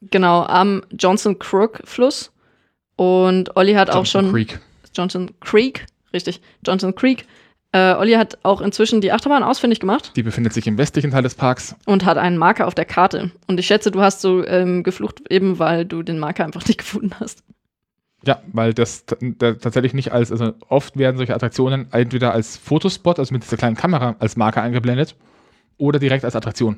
[0.10, 2.32] genau, am Johnson Crook Fluss.
[2.96, 4.32] Und Olli hat auch Johnson schon.
[4.34, 4.60] Creek.
[4.96, 6.42] Johnson Creek, richtig.
[6.66, 7.26] Johnson Creek.
[7.72, 11.22] Äh, Olli hat auch inzwischen die Achterbahn ausfindig gemacht Die befindet sich im westlichen Teil
[11.22, 11.76] des Parks.
[11.86, 13.30] und hat einen Marker auf der Karte.
[13.48, 16.80] Und ich schätze, du hast so ähm, geflucht, eben weil du den Marker einfach nicht
[16.80, 17.44] gefunden hast.
[18.26, 23.18] Ja, weil das der, tatsächlich nicht als, also oft werden solche Attraktionen entweder als Fotospot,
[23.18, 25.16] also mit dieser kleinen Kamera als Marker eingeblendet,
[25.78, 26.78] oder direkt als Attraktion.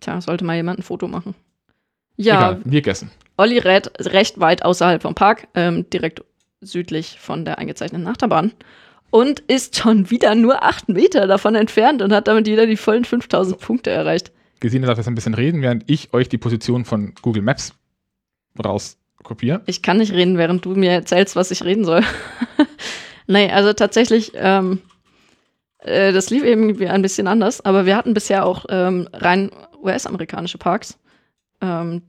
[0.00, 1.34] Tja, sollte mal jemand ein Foto machen.
[2.16, 3.10] Ja, Egal, wir gessen.
[3.36, 6.22] Olli rät recht weit außerhalb vom Park, ähm, direkt
[6.60, 8.52] südlich von der eingezeichneten Achterbahn.
[9.10, 13.04] und ist schon wieder nur acht Meter davon entfernt und hat damit wieder die vollen
[13.04, 14.32] 5000 Punkte erreicht.
[14.60, 17.74] Gesine darf jetzt ein bisschen reden, während ich euch die Position von Google Maps
[19.26, 19.62] rauskopiere.
[19.66, 22.02] Ich kann nicht reden, während du mir erzählst, was ich reden soll.
[23.26, 24.80] nee, also tatsächlich, ähm,
[25.78, 29.50] äh, das lief eben ein bisschen anders, aber wir hatten bisher auch ähm, rein
[29.82, 30.98] US-amerikanische Parks.
[31.60, 32.02] Ähm,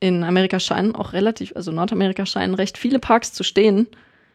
[0.00, 3.86] in Amerika scheinen auch relativ, also Nordamerika scheinen recht viele Parks zu stehen.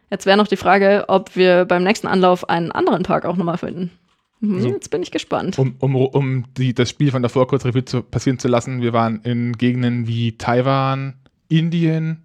[0.10, 3.58] Jetzt wäre noch die Frage, ob wir beim nächsten Anlauf einen anderen Park auch nochmal
[3.58, 3.92] finden.
[4.40, 5.60] Hm, Also, jetzt bin ich gespannt.
[5.60, 8.94] Um, um, um die, das Spiel von davor kurz Revue zu, passieren zu lassen, wir
[8.94, 11.19] waren in Gegenden wie Taiwan,
[11.50, 12.24] Indien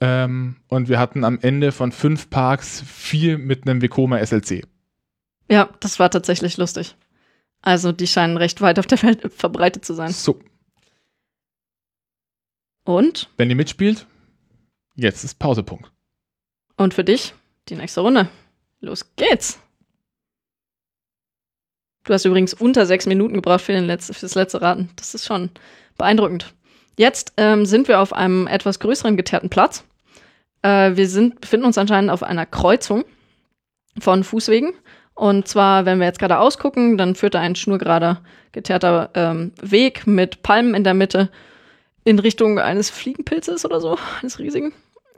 [0.00, 4.66] ähm, und wir hatten am Ende von fünf Parks vier mit einem Vekoma SLC.
[5.50, 6.96] Ja, das war tatsächlich lustig.
[7.62, 10.12] Also die scheinen recht weit auf der Welt verbreitet zu sein.
[10.12, 10.38] So,
[12.84, 13.30] Und?
[13.36, 14.06] wenn ihr mitspielt,
[14.94, 15.90] jetzt ist Pausepunkt.
[16.76, 17.34] Und für dich
[17.68, 18.28] die nächste Runde.
[18.80, 19.58] Los geht's.
[22.04, 24.90] Du hast übrigens unter sechs Minuten gebraucht für, den letzte, für das letzte Raten.
[24.96, 25.50] Das ist schon
[25.96, 26.54] beeindruckend.
[26.96, 29.84] Jetzt ähm, sind wir auf einem etwas größeren geteerten Platz.
[30.62, 33.04] Äh, wir sind, befinden uns anscheinend auf einer Kreuzung
[33.98, 34.72] von Fußwegen.
[35.14, 38.20] Und zwar, wenn wir jetzt gerade ausgucken, dann führt da ein schnurgerader,
[38.52, 41.30] geteerter ähm, Weg mit Palmen in der Mitte
[42.04, 44.72] in Richtung eines Fliegenpilzes oder so, eines riesigen.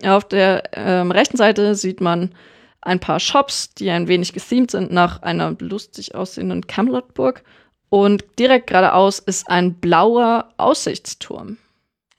[0.04, 2.32] Auf der ähm, rechten Seite sieht man
[2.80, 7.42] ein paar Shops, die ein wenig gethemed sind nach einer lustig aussehenden Camelot-Burg.
[7.90, 11.56] Und direkt geradeaus ist ein blauer Aussichtsturm.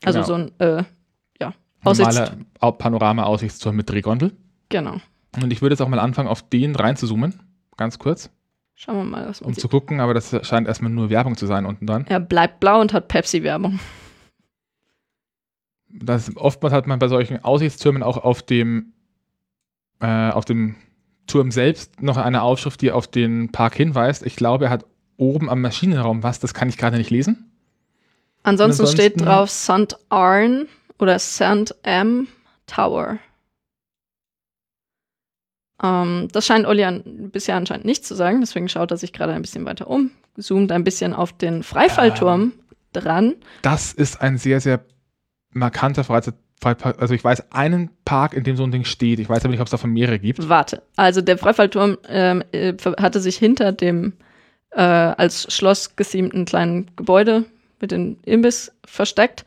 [0.05, 0.27] Also Genau.
[0.27, 0.83] so ein, äh,
[1.41, 2.25] ja, Aussichtsturm.
[2.27, 4.35] Normaler Au- Panorama-Aussichtsturm mit Drehgondel.
[4.69, 4.97] Genau.
[5.41, 7.39] Und ich würde jetzt auch mal anfangen, auf den reinzuzoomen.
[7.77, 8.29] Ganz kurz,
[8.75, 9.61] Schauen wir mal, was man um sieht.
[9.61, 12.05] zu gucken, aber das scheint erstmal nur Werbung zu sein unten dran.
[12.07, 13.79] Er bleibt blau und hat Pepsi-Werbung.
[15.91, 18.93] Das, oftmals hat man bei solchen Aussichtstürmen auch auf dem,
[19.99, 20.75] äh, auf dem
[21.27, 24.25] Turm selbst noch eine Aufschrift, die auf den Park hinweist.
[24.25, 24.85] Ich glaube, er hat
[25.17, 27.48] oben am Maschinenraum was, das kann ich gerade nicht lesen.
[28.43, 29.97] Ansonsten, ansonsten- steht drauf St.
[30.09, 31.75] Arn oder St.
[31.83, 32.27] M.
[32.67, 33.19] Tower.
[35.81, 39.33] Ähm, das scheint Olli an, bisher anscheinend nicht zu sagen, deswegen schaut er sich gerade
[39.33, 42.53] ein bisschen weiter um, zoomt ein bisschen auf den Freifallturm
[42.93, 43.35] dran.
[43.61, 44.83] Das ist ein sehr, sehr
[45.51, 46.99] markanter Freizeitpark.
[46.99, 49.19] Also ich weiß einen Park, in dem so ein Ding steht.
[49.19, 50.49] Ich weiß aber nicht, ob es davon mehrere gibt.
[50.49, 54.13] Warte, also der Freifallturm ähm, äh, hatte sich hinter dem
[54.71, 57.45] äh, als Schloss gesiemten kleinen Gebäude
[57.81, 59.45] mit dem Imbiss versteckt.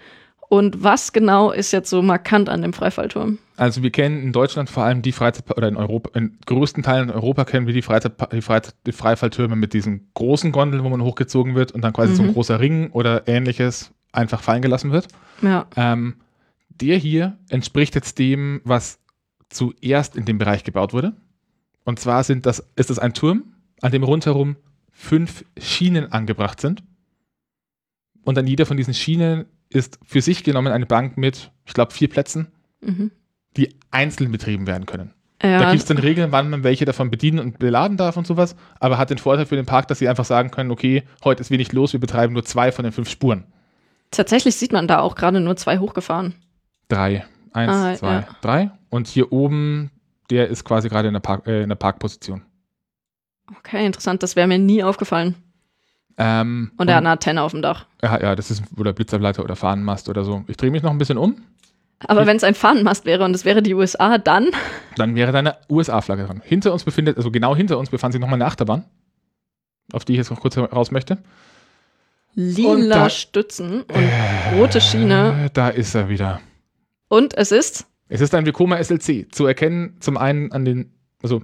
[0.48, 3.38] Und was genau ist jetzt so markant an dem Freifallturm?
[3.56, 7.08] Also wir kennen in Deutschland vor allem die Freizeit oder in Europa, in größten Teilen
[7.08, 10.90] in Europa kennen wir die, Freizeit, die, Freizeit, die Freifalltürme mit diesen großen Gondeln, wo
[10.90, 12.32] man hochgezogen wird und dann quasi so ein Mhm.
[12.34, 15.08] großer Ring oder ähnliches einfach fallen gelassen wird.
[15.40, 16.16] Ja, Ähm,
[16.68, 18.98] der hier entspricht jetzt dem, was
[19.48, 21.14] zuerst in dem Bereich gebaut wurde.
[21.84, 23.44] Und zwar sind das, ist das ein Turm,
[23.80, 24.56] an dem rundherum
[24.90, 26.82] fünf Schienen angebracht sind.
[28.24, 31.92] Und an jeder von diesen Schienen ist für sich genommen eine Bank mit, ich glaube,
[31.92, 33.10] vier Plätzen, mhm.
[33.56, 35.14] die einzeln betrieben werden können.
[35.38, 38.28] Da ja gibt es dann Regeln, wann man welche davon bedienen und beladen darf und
[38.28, 41.40] sowas, aber hat den Vorteil für den Park, dass sie einfach sagen können, okay, heute
[41.40, 43.44] ist wenig los, wir betreiben nur zwei von den fünf Spuren.
[44.12, 46.34] tatsächlich sieht man da auch gerade nur zwei hochgefahren.
[46.88, 47.24] Drei.
[47.52, 48.28] Eins, Ah, zwei, ja.
[48.40, 48.70] drei.
[48.88, 49.90] Und hier oben,
[50.30, 52.42] der ist quasi gerade in der, Park, äh, in der Parkposition.
[53.58, 55.34] Okay, interessant, das wäre mir nie aufgefallen.
[56.24, 57.86] Ähm, Und er hat eine Antenne auf dem Dach.
[58.02, 60.44] ja, ja, das ist oder Blitzableiter oder Fahnenmast oder so.
[60.46, 61.36] Ich drehe mich noch ein bisschen um,
[62.06, 64.48] Aber wenn es ein Fahnenmast wäre und es wäre die USA, dann
[64.96, 66.40] dann wäre da eine USA-Flagge dran.
[66.44, 68.84] Hinter uns befindet, also genau hinter uns befand sich nochmal eine Achterbahn,
[69.92, 71.14] auf die ich jetzt noch kurz raus möchte.
[71.14, 71.22] Und
[72.54, 74.08] lila da- Stützen und
[74.58, 75.46] rote Schiene.
[75.46, 76.40] Äh, Da ist er wieder.
[77.08, 79.26] Und es ist Es ist ein Vekoma SLC.
[79.32, 81.42] Zu erkennen, zum einen an den, also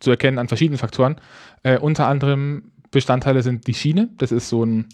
[0.00, 1.16] zu erkennen an verschiedenen Faktoren.
[1.62, 4.08] Äh, unter anderem Bestandteile sind die Schiene.
[4.18, 4.86] Das ist so ein,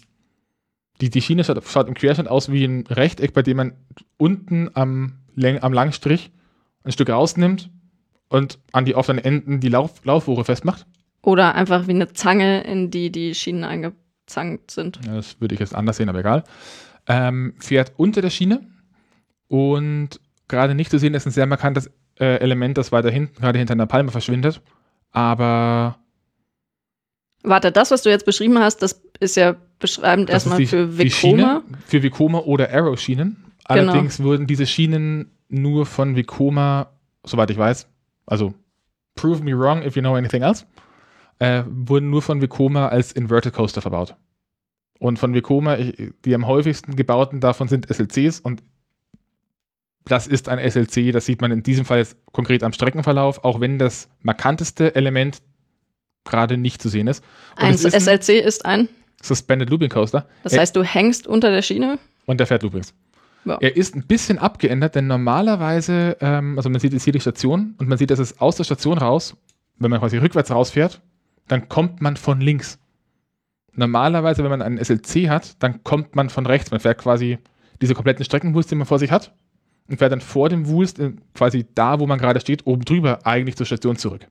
[1.01, 3.73] die, die Schiene schaut, schaut im Querschnitt aus wie ein Rechteck, bei dem man
[4.17, 6.31] unten am, Läng, am Langstrich
[6.83, 7.69] ein Stück rausnimmt
[8.29, 10.85] und an die offenen Enden die Lauf, Laufrohre festmacht.
[11.21, 14.99] oder einfach wie eine Zange, in die die Schienen eingezankt sind.
[15.05, 16.43] Ja, Das würde ich jetzt anders sehen, aber egal.
[17.07, 18.61] Ähm, fährt unter der Schiene
[19.47, 23.57] und gerade nicht zu sehen ist ein sehr markantes äh, Element, das weiter hinten, gerade
[23.59, 24.61] hinter einer Palme verschwindet.
[25.11, 25.97] Aber
[27.45, 30.97] Warte, das, was du jetzt beschrieben hast, das ist ja beschreibend das erstmal die, für
[30.97, 31.63] Vekoma.
[31.85, 33.37] Für Vekoma oder Arrow-Schienen.
[33.67, 33.91] Genau.
[33.91, 36.91] Allerdings wurden diese Schienen nur von Vekoma,
[37.23, 37.87] soweit ich weiß,
[38.25, 38.53] also
[39.15, 40.65] prove me wrong if you know anything else,
[41.39, 44.15] äh, wurden nur von Vekoma als Inverted Coaster verbaut.
[44.99, 48.63] Und von Vekoma, ich, die am häufigsten gebauten davon sind SLCs und
[50.05, 53.59] das ist ein SLC, das sieht man in diesem Fall jetzt konkret am Streckenverlauf, auch
[53.59, 55.41] wenn das markanteste Element
[56.25, 57.23] gerade nicht zu sehen ist.
[57.57, 58.89] Und Ein ist ein SLC ist ein,
[59.21, 60.27] Suspended Looping Coaster.
[60.43, 61.97] das Er- heißt, du hängst unter der Schiene.
[62.25, 62.93] Und der fährt Loopings.
[63.45, 63.57] Ja.
[63.61, 67.75] Er ist ein bisschen abgeändert, denn normalerweise, ähm, also man sieht jetzt hier die Station
[67.77, 69.35] und man sieht, dass es aus der Station raus,
[69.77, 71.01] wenn man quasi rückwärts rausfährt,
[71.47, 72.79] dann kommt man von links.
[73.73, 76.71] Normalerweise, wenn man einen SLC hat, dann kommt man von rechts.
[76.71, 77.37] Man fährt quasi
[77.81, 79.33] diese kompletten Streckenwulst, die man vor sich hat,
[79.89, 83.19] und fährt dann vor dem Wulst äh, quasi da, wo man gerade steht, oben drüber
[83.27, 84.27] eigentlich zur Station zurück.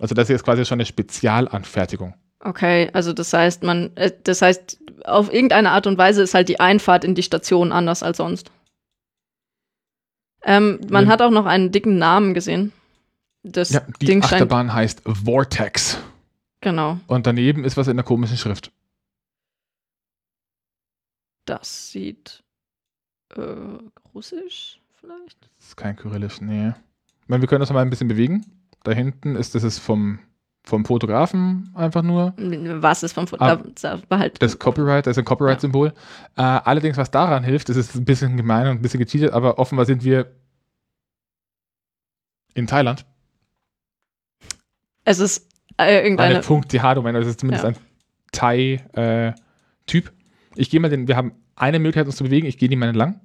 [0.00, 2.14] Also das hier ist quasi schon eine Spezialanfertigung.
[2.40, 6.48] Okay, also das heißt, man, äh, das heißt, auf irgendeine Art und Weise ist halt
[6.48, 8.50] die Einfahrt in die Station anders als sonst.
[10.42, 11.10] Ähm, man Ja.
[11.12, 12.72] hat auch noch einen dicken Namen gesehen.
[13.42, 15.98] Das Ja, die Ding Achterbahn heißt Vortex.
[16.62, 18.72] genau, Und daneben ist was in der komischen Schrift.
[21.46, 22.42] das sieht
[23.36, 23.40] äh,
[24.14, 25.36] russisch vielleicht.
[25.58, 26.68] Das ist kein Kyrillisch, nee.
[27.22, 28.44] Ich meine, wir können das mal ein bisschen bewegen.
[28.82, 30.18] Da hinten ist das ist vom,
[30.62, 32.34] vom Fotografen einfach nur.
[32.36, 33.26] Was ist vom?
[33.38, 33.58] Ah.
[34.08, 35.88] war halt Das Copyright, das ist ein Copyright-Symbol.
[36.36, 39.58] Äh, allerdings, was daran hilft, das ist ein bisschen gemein und ein bisschen gecheatet, aber
[39.58, 40.30] offenbar sind wir
[42.54, 43.04] in Thailand.
[45.04, 46.40] es ist äh, Eine irgendeine.
[46.40, 47.70] .th-Domain, also das ist zumindest Ja.
[47.70, 47.76] ein
[48.32, 50.12] Thai-Typ.
[50.56, 52.88] ich gehe mal den, wir haben eine Möglichkeit, uns zu bewegen, ich gehe die mal
[52.88, 53.20] entlang.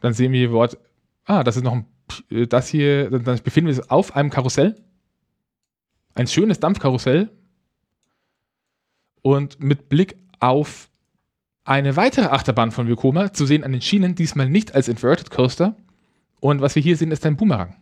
[0.00, 0.78] Dann sehen wir hier Wort,
[1.24, 1.84] ah, das ist noch ein, äh,
[2.28, 4.76] das hier, dann dann befinden wir uns auf einem Karussell.
[6.14, 7.30] Ein schönes Dampfkarussell.
[9.22, 10.90] Und mit Blick auf
[11.64, 15.76] eine weitere Achterbahn von Vekoma, zu sehen an den Schienen, diesmal nicht als Inverted Coaster.
[16.40, 17.76] Und was wir hier sehen, ist ein Boomerang.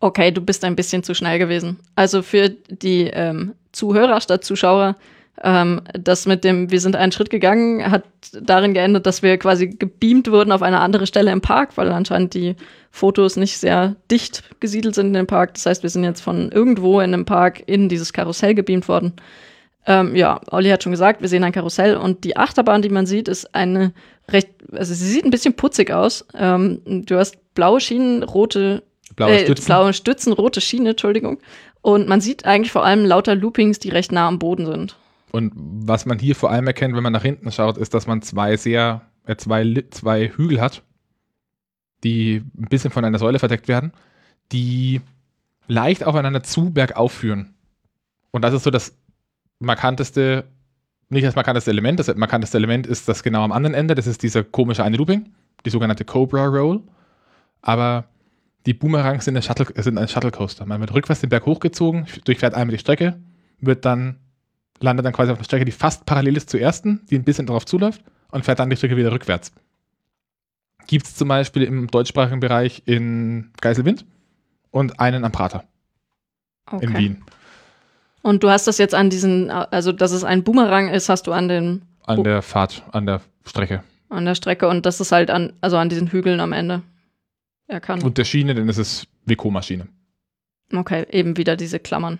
[0.00, 1.78] Okay, du bist ein bisschen zu schnell gewesen.
[1.94, 4.96] Also für die ähm, Zuhörer statt Zuschauer,
[5.42, 8.04] ähm, das mit dem, wir sind einen Schritt gegangen, hat
[8.40, 12.34] darin geendet, dass wir quasi gebeamt wurden auf eine andere Stelle im Park, weil anscheinend
[12.34, 12.56] die
[12.90, 15.54] Fotos nicht sehr dicht gesiedelt sind in dem Park.
[15.54, 19.14] Das heißt, wir sind jetzt von irgendwo in dem Park in dieses Karussell gebeamt worden.
[19.86, 23.06] Ähm, ja, Olli hat schon gesagt, wir sehen ein Karussell und die Achterbahn, die man
[23.06, 23.92] sieht, ist eine
[24.30, 26.24] recht, also sie sieht ein bisschen putzig aus.
[26.34, 28.82] Ähm, du hast blaue Schienen, rote
[29.16, 29.66] Blaue äh, Stützen.
[29.66, 31.38] blaue Stützen, rote Schiene, Entschuldigung.
[31.80, 34.96] Und man sieht eigentlich vor allem lauter Loopings, die recht nah am Boden sind.
[35.32, 38.20] Und was man hier vor allem erkennt, wenn man nach hinten schaut, ist, dass man
[38.20, 40.82] zwei sehr, äh, zwei, zwei Hügel hat,
[42.04, 43.92] die ein bisschen von einer Säule verdeckt werden,
[44.52, 45.00] die
[45.68, 47.54] leicht aufeinander zu bergauf führen.
[48.30, 48.94] Und das ist so das
[49.58, 50.44] markanteste,
[51.08, 54.22] nicht das markanteste Element, das markanteste Element ist das genau am anderen Ende, das ist
[54.22, 55.32] dieser komische eine Looping,
[55.64, 56.82] die sogenannte Cobra Roll.
[57.62, 58.04] Aber
[58.66, 60.66] die Boomerangs sind, eine Shuttle, sind ein Shuttle Coaster.
[60.66, 63.18] Man wird rückwärts den Berg hochgezogen, durchfährt einmal die Strecke,
[63.60, 64.18] wird dann
[64.82, 67.46] landet dann quasi auf einer Strecke, die fast parallel ist zur ersten, die ein bisschen
[67.46, 69.52] darauf zuläuft und fährt dann die Strecke wieder rückwärts.
[70.86, 74.04] Gibt es zum Beispiel im deutschsprachigen Bereich in Geiselwind
[74.70, 75.64] und einen am Prater
[76.80, 77.22] in Wien.
[78.22, 81.32] Und du hast das jetzt an diesen, also dass es ein Boomerang ist, hast du
[81.32, 83.82] an den, An der Fahrt, an der Strecke.
[84.08, 86.82] an der Strecke und das ist halt an, also an diesen Hügeln am Ende
[87.66, 88.04] erkannt.
[88.04, 89.86] Und der Schiene, denn es ist Veko-Maschine.
[90.74, 92.18] Okay, eben wieder diese Klammern.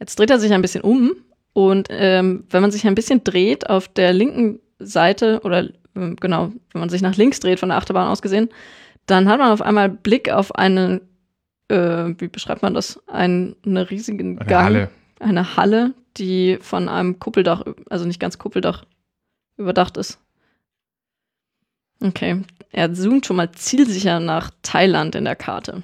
[0.00, 1.12] Jetzt dreht er sich ein bisschen um
[1.52, 6.52] und ähm, wenn man sich ein bisschen dreht auf der linken Seite oder ähm, genau,
[6.72, 8.48] wenn man sich nach links dreht von der Achterbahn aus gesehen,
[9.06, 11.00] dann hat man auf einmal Blick auf eine,
[11.68, 14.90] äh, wie beschreibt man das, einen, eine riesigen Eine Gang, Halle.
[15.20, 18.84] eine Halle, die von einem Kuppeldach, also nicht ganz Kuppeldach,
[19.56, 20.18] überdacht ist.
[22.02, 25.82] Okay, er zoomt schon mal zielsicher nach Thailand in der Karte.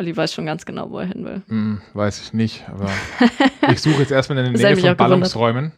[0.00, 1.42] Olli weiß schon ganz genau, wo er hin will.
[1.48, 2.90] Hm, weiß ich nicht, aber
[3.70, 4.96] ich suche jetzt erstmal in der Nähe von gewundert.
[4.96, 5.72] Ballungsräumen.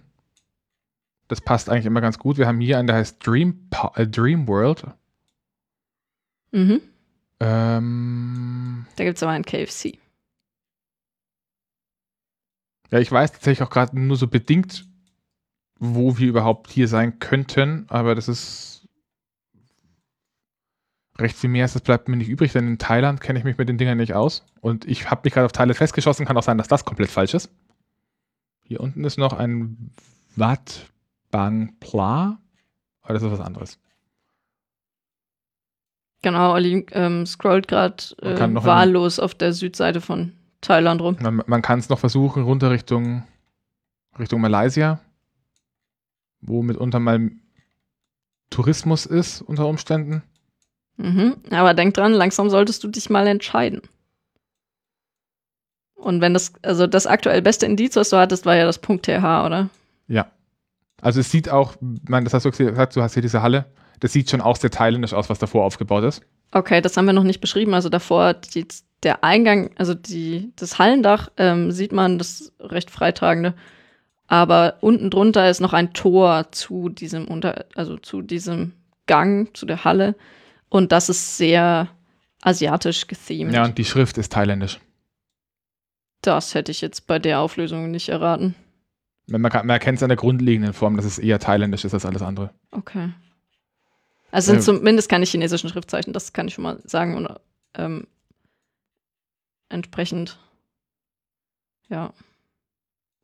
[1.27, 2.39] Das passt eigentlich immer ganz gut.
[2.39, 4.85] Wir haben hier einen, der heißt Dream, äh, Dream World.
[6.53, 6.81] Mhm.
[7.41, 9.99] Ähm, Da gibt es aber einen KFC.
[12.93, 14.87] Ja, ich weiß tatsächlich auch gerade nur so bedingt,
[15.81, 18.72] wo wir überhaupt hier sein könnten, aber das ist
[21.23, 23.57] recht viel mehr, als das bleibt mir nicht übrig, denn in Thailand kenne ich mich
[23.57, 26.43] mit den Dingern nicht aus und ich habe mich gerade auf Thailand festgeschossen, kann auch
[26.43, 27.51] sein, dass das komplett falsch ist.
[28.65, 29.91] Hier unten ist noch ein
[30.37, 30.87] Wat
[31.31, 32.39] Bang Pla,
[33.03, 33.79] aber das ist was anderes.
[36.23, 41.17] Genau, Olli ähm, scrollt gerade äh, wahllos auf der Südseite von Thailand rum.
[41.21, 43.25] Man, man kann es noch versuchen, runter Richtung,
[44.19, 45.01] Richtung Malaysia,
[46.41, 47.33] wo mitunter mal
[48.51, 50.23] Tourismus ist unter Umständen.
[51.03, 51.37] Mhm.
[51.51, 53.83] Aber denk dran, langsam solltest du dich mal entscheiden.
[55.95, 59.05] Und wenn das, also das aktuell beste Indiz, was du hattest, war ja das Punkt
[59.07, 59.69] .th, oder?
[60.09, 60.31] Ja.
[61.01, 61.75] Also es sieht auch,
[62.09, 63.67] man, das hast du gesagt, du hast hier diese Halle.
[64.03, 66.23] das sieht schon auch sehr thailändisch aus, was davor aufgebaut ist.
[66.51, 67.73] Okay, das haben wir noch nicht beschrieben.
[67.73, 68.67] Also davor, die,
[69.05, 73.55] der Eingang, also die, das Hallendach, ähm, sieht man, das recht freitragende.
[74.27, 78.73] Aber unten drunter ist noch ein Tor zu diesem unter, also zu diesem
[79.07, 80.17] Gang, zu der Halle.
[80.73, 81.89] Und das ist sehr
[82.41, 83.53] asiatisch gethemed.
[83.55, 84.81] Ja, und die Schrift ist thailändisch.
[86.23, 88.55] Das hätte ich jetzt bei der Auflösung nicht erraten.
[89.27, 92.07] Man, kann, man erkennt es an der grundlegenden Form, dass es eher thailändisch ist als
[92.07, 92.55] alles andere.
[92.71, 93.11] Okay.
[94.31, 94.63] Also sind Ja.
[94.63, 97.17] zumindest keine chinesischen Schriftzeichen, das kann ich schon mal sagen.
[97.17, 97.29] Und,
[97.75, 98.07] ähm,
[99.69, 100.39] entsprechend,
[101.91, 102.15] ja.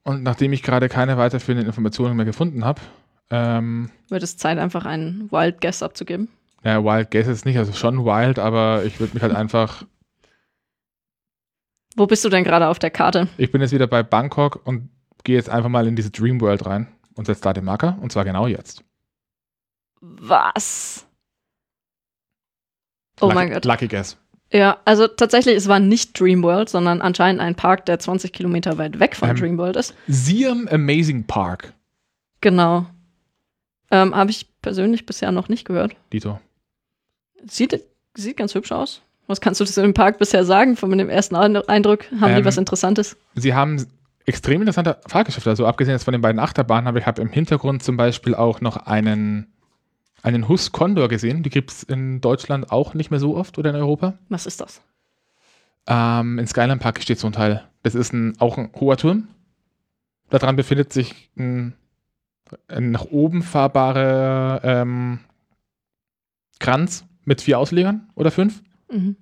[0.03, 2.83] Und nachdem ich gerade keine weiterführenden Informationen mehr gefunden habe,
[3.31, 6.29] ähm, Wird es Zeit, einfach einen Wild Guess abzugeben?
[6.65, 9.85] Ja, Wild Guess ist nicht, also schon wild, aber ich würde mich halt einfach,
[11.97, 13.29] Wo bist du denn gerade auf der Karte?
[13.39, 14.91] ich bin jetzt wieder bei Bangkok und
[15.25, 18.13] gehe jetzt einfach mal in diese Dream World rein und setze da den Marker und
[18.13, 18.85] zwar genau jetzt.
[20.01, 21.07] Was?
[23.21, 23.65] Oh Lucky, mein Gott.
[23.65, 24.17] Lucky Guess.
[24.51, 28.99] Ja, also tatsächlich, es war nicht Dreamworld, sondern anscheinend ein Park, der 20 Kilometer weit
[28.99, 29.37] weg von Ähm.
[29.37, 29.95] Dreamworld ist.
[30.07, 31.75] Siam Amazing Park,
[32.41, 32.87] Genau.
[33.91, 35.97] Ähm, Habe ich persönlich bisher noch nicht gehört.
[36.13, 36.39] Dito.
[37.47, 39.03] Sieht, sieht ganz hübsch aus.
[39.27, 42.11] Was kannst du zu dem Park bisher sagen, von dem ersten Eindruck?
[42.21, 43.17] Haben die Ähm, was Interessantes?
[43.35, 43.87] Sie haben
[44.25, 45.51] extrem interessante Fahrgeschäfte.
[45.51, 48.61] Also abgesehen jetzt von den beiden Achterbahnen, aber ich habe im Hintergrund zum Beispiel auch
[48.61, 49.47] noch einen,
[50.23, 51.43] einen Hus Condor gesehen.
[51.43, 54.15] Die gibt es in Deutschland auch nicht mehr so oft oder in Europa.
[54.29, 54.81] Was ist das?
[55.87, 57.65] Ähm, in Skyline Park steht so ein Teil.
[57.83, 59.29] Das ist ein, auch ein hoher Turm.
[60.31, 61.75] Daran befindet sich ein,
[62.69, 65.21] ein nach oben fahrbarer ähm,
[66.59, 68.63] Kranz mit vier Auslegern oder fünf.
[68.91, 69.17] Mhm.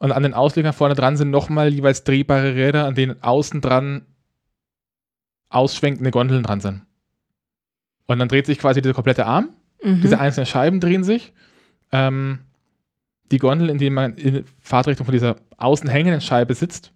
[0.00, 4.04] Und an den Auslegern vorne dran sind nochmal jeweils drehbare Räder, an denen außen dran
[5.48, 6.82] ausschwenkende Gondeln dran sind.
[8.06, 9.50] Und dann dreht sich quasi dieser komplette Arm.
[9.82, 10.02] Mhm.
[10.02, 11.32] Diese einzelnen Scheiben drehen sich.
[11.92, 12.40] Ähm,
[13.30, 16.92] die Gondel, in denen man in Fahrtrichtung von dieser außen hängenden Scheibe sitzt,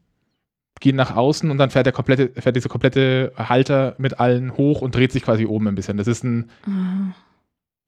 [0.81, 4.83] gehen nach außen und dann fährt der komplette, fährt dieser komplette Halter mit allen hoch
[4.83, 5.97] und dreht sich quasi oben ein bisschen.
[5.97, 7.15] Das ist ein Ah.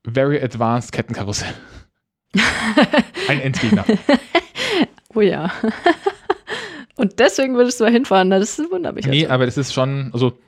[0.08, 1.52] very advanced Kettenkarussell.
[3.28, 3.84] Ein Endgegner.
[5.14, 5.52] oh ja.
[6.96, 8.30] Und deswegen würdest du da hinfahren.
[8.30, 9.06] Das wundert mich.
[9.06, 9.30] Nee, jetzt.
[9.30, 10.38] aber das ist schon, also,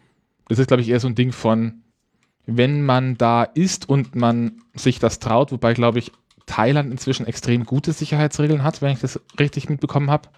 [0.49, 1.83] das ist, glaube ich, eher so ein Ding von,
[2.47, 6.13] wenn man da ist und man sich das traut, wobei, glaube ich,
[6.47, 10.29] Thailand inzwischen extrem gute Sicherheitsregeln hat, wenn ich das richtig mitbekommen habe,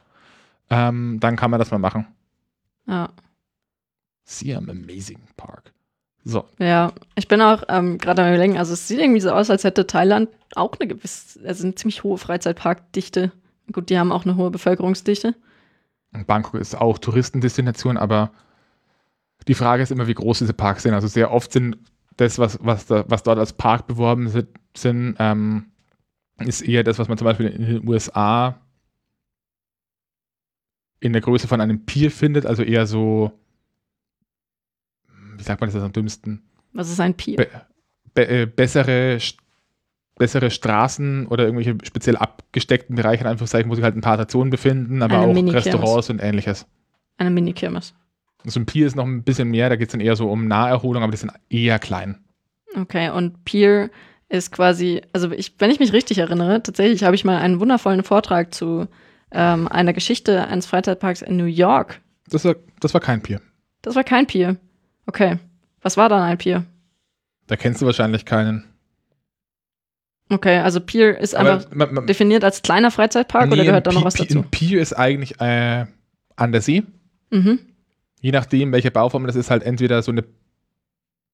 [0.70, 2.06] ähm, dann kann man das mal machen.
[2.86, 3.10] ja.
[4.26, 5.73] Siam Amazing Park.
[6.24, 9.50] So, ja, ich bin auch ähm, gerade am überlegen, also es sieht irgendwie so aus,
[9.50, 13.30] als hätte Thailand auch eine gewisse, also eine ziemlich hohe Freizeitparkdichte.
[13.72, 15.34] Gut, die haben auch eine hohe Bevölkerungsdichte.
[16.14, 18.30] und Bangkok ist auch Touristendestination, aber
[19.48, 20.94] die Frage ist immer, wie groß diese Parks sind.
[20.94, 21.76] Also sehr oft sind
[22.16, 25.66] das, was, was, da, was dort als Park beworben si- sind, ähm,
[26.38, 28.58] ist eher das, was man zum Beispiel in den USA
[31.00, 33.32] in der Größe von einem Pier findet, also eher so,
[35.36, 36.42] wie sagt man das am dümmsten?
[36.72, 37.36] Was ist ein Pier?
[37.36, 37.48] Be
[38.14, 39.18] be äh, bessere,
[40.16, 44.50] bessere Straßen oder irgendwelche speziell abgesteckten Bereiche, in Anführungszeichen, wo sich halt ein paar Attraktionen
[44.50, 45.54] befinden, aber Eine auch.
[45.54, 46.66] Restaurants und ähnliches.
[47.18, 47.94] Eine Mini-Kirmes.
[48.44, 50.46] So ein Pier ist noch ein bisschen mehr, da geht es dann eher so um
[50.46, 52.24] Naherholung, aber die sind eher klein.
[52.76, 53.90] Okay, und Pier
[54.28, 58.02] ist quasi, also ich, wenn ich mich richtig erinnere, tatsächlich habe ich mal einen wundervollen
[58.02, 58.86] Vortrag zu
[59.30, 62.00] ähm, einer Geschichte eines Freizeitparks in New York.
[62.28, 63.40] Das war, das war kein Pier.
[63.82, 64.56] Das war kein Pier.
[65.06, 65.38] Okay.
[65.82, 66.64] Was war dann ein Pier?
[67.46, 68.64] Da kennst du wahrscheinlich keinen.
[70.30, 73.86] Okay, also Pier ist Aber einfach man, man, definiert als kleiner Freizeitpark oder nee, gehört
[73.86, 74.38] da noch was dazu?
[74.38, 75.84] Ein Pier ist eigentlich äh,
[76.36, 76.82] an der See.
[77.30, 77.58] Mhm.
[78.20, 80.24] Je nachdem, welche Bauform das ist, halt entweder so eine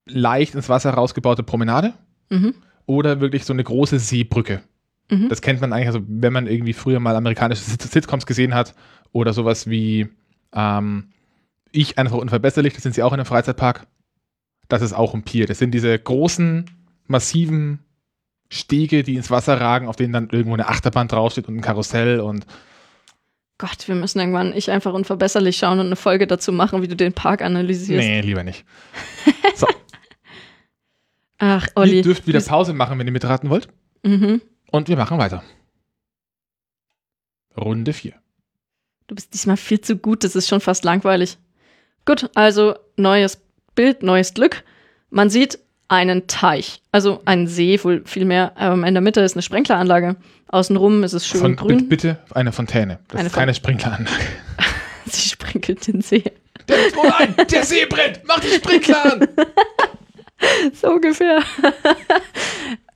[0.06, 1.94] leicht ins Wasser rausgebaute Promenade
[2.30, 2.54] Mhm.
[2.86, 4.62] oder wirklich so eine große Seebrücke.
[5.10, 5.28] Mhm.
[5.28, 8.74] Das kennt man eigentlich, also wenn man irgendwie früher mal amerikanische Sit- Sitcoms gesehen hat
[9.12, 10.08] oder sowas wie
[10.52, 11.10] ähm,
[11.72, 13.86] Ich einfach unverbesserlich, das sind sie auch in einem Freizeitpark.
[14.68, 15.46] Das ist auch ein Pier.
[15.46, 16.64] Das sind diese großen,
[17.06, 17.80] massiven
[18.48, 22.20] Stege, die ins Wasser ragen, auf denen dann irgendwo eine Achterbahn draufsteht und ein Karussell
[22.20, 22.46] und
[23.58, 26.96] Gott, wir müssen irgendwann ich einfach unverbesserlich schauen und eine Folge dazu machen, wie du
[26.96, 28.06] den Park analysierst.
[28.06, 28.64] nee, lieber nicht.
[29.54, 29.66] So,
[31.40, 32.02] Ach, ihr Olli.
[32.02, 33.68] dürft wieder Pause machen, wenn ihr mitraten wollt.
[34.04, 34.40] Mhm.
[34.70, 35.42] Und wir machen weiter.
[37.56, 38.14] Runde 4.
[39.06, 41.38] Du bist diesmal viel zu gut, das ist schon fast langweilig.
[42.04, 43.40] Gut, also neues
[43.74, 44.62] Bild, neues Glück.
[45.10, 48.52] Man sieht einen Teich, also einen See wohl vielmehr.
[48.58, 50.16] Ähm, in der Mitte ist eine Sprenkleranlage.
[50.48, 51.88] Außenrum ist es schön Von, grün.
[51.88, 52.98] bitte, eine Fontäne.
[53.08, 54.24] Das Eine ist keine Sprinkleranlage.
[55.06, 56.24] Sie sprenkelt den See.
[56.68, 57.34] Der ist wohl ein!
[57.50, 58.20] Der See brennt!
[58.26, 59.28] Mach die Sprinkler an!
[60.72, 61.42] so ungefähr.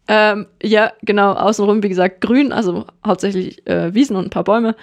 [0.06, 4.76] Ähm, ja, genau, außenrum, wie gesagt, grün, also hauptsächlich äh, Wiesen und ein paar Bäume.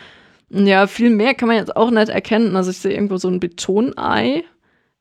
[0.53, 2.55] Ja, viel mehr kann man jetzt auch nicht erkennen.
[2.55, 4.43] Also ich sehe irgendwo so ein Betonei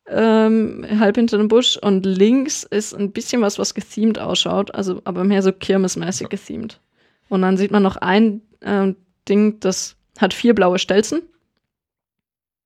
[0.07, 5.01] ähm, halb hinter dem Busch und links ist ein bisschen was, was gethemed ausschaut, also
[5.05, 6.81] aber mehr so kirmesmäßig gethemed.
[7.29, 8.97] Und dann sieht man noch ein ähm,
[9.29, 11.23] Ding, das hat vier blaue Stelzen,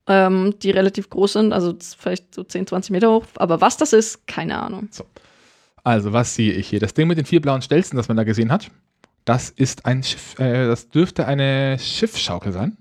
[0.06, 3.26] ähm, die relativ groß sind, also vielleicht so 10, 20 Meter hoch.
[3.36, 4.88] Aber was das ist, keine Ahnung.
[4.90, 5.04] So.
[5.82, 6.80] Also, was sehe ich hier?
[6.80, 8.70] Das Ding mit den vier blauen Stelzen, das man da gesehen hat,
[9.24, 12.76] das ist ein Schiff, äh, das dürfte eine Schiffsschaukel sein.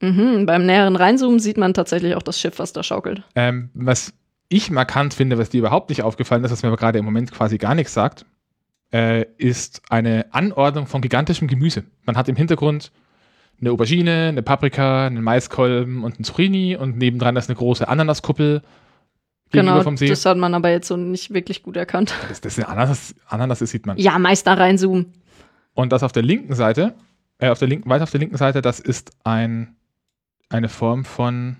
[0.00, 3.22] Mhm, beim näheren Reinzoomen sieht man tatsächlich auch das Schiff, was da schaukelt.
[3.34, 4.14] Ähm, was
[4.48, 7.32] ich markant finde, was dir überhaupt nicht aufgefallen ist, was mir aber gerade im Moment
[7.32, 8.24] quasi gar nichts sagt,
[8.92, 11.84] äh, ist eine Anordnung von gigantischem Gemüse.
[12.04, 12.90] Man hat im Hintergrund
[13.60, 18.62] eine Aubergine, eine Paprika, einen Maiskolben und ein Zucchini und nebendran ist eine große Ananaskuppel.
[19.52, 20.08] Genau, vom See.
[20.08, 22.14] das hat man aber jetzt so nicht wirklich gut erkannt.
[22.28, 23.98] Das, das ist Ananas, Ananas, das sieht man.
[23.98, 25.12] Ja, meist da reinzoomen.
[25.74, 26.94] Und das auf der linken Seite,
[27.38, 29.76] äh, auf der linken, weiter auf der linken Seite, das ist ein,
[30.48, 31.56] eine Form von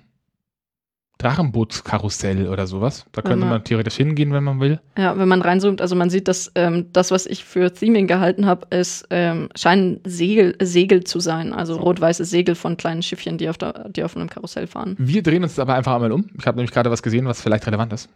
[1.21, 3.05] Drachenbootskarussell oder sowas.
[3.13, 4.81] Da könnte man theoretisch hingehen, wenn man will.
[4.97, 8.47] Ja, wenn man reinzoomt, also man sieht, dass ähm, das, was ich für Theming gehalten
[8.47, 11.53] habe, ist, ähm, scheinen Segel, Segel zu sein.
[11.53, 11.81] Also so.
[11.81, 14.97] rot-weiße Segel von kleinen Schiffchen, die auf, der, die auf einem Karussell fahren.
[14.99, 16.31] Wir drehen uns aber einfach einmal um.
[16.39, 18.09] Ich habe nämlich gerade was gesehen, was vielleicht relevant ist.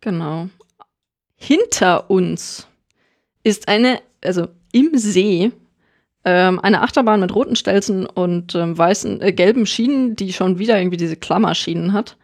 [0.00, 0.48] Genau.
[1.36, 2.66] Hinter uns
[3.44, 5.52] ist eine, also im See,
[6.24, 10.78] ähm, eine Achterbahn mit roten Stelzen und ähm, weißen, äh, gelben Schienen, die schon wieder
[10.78, 12.16] irgendwie diese Klammerschienen hat.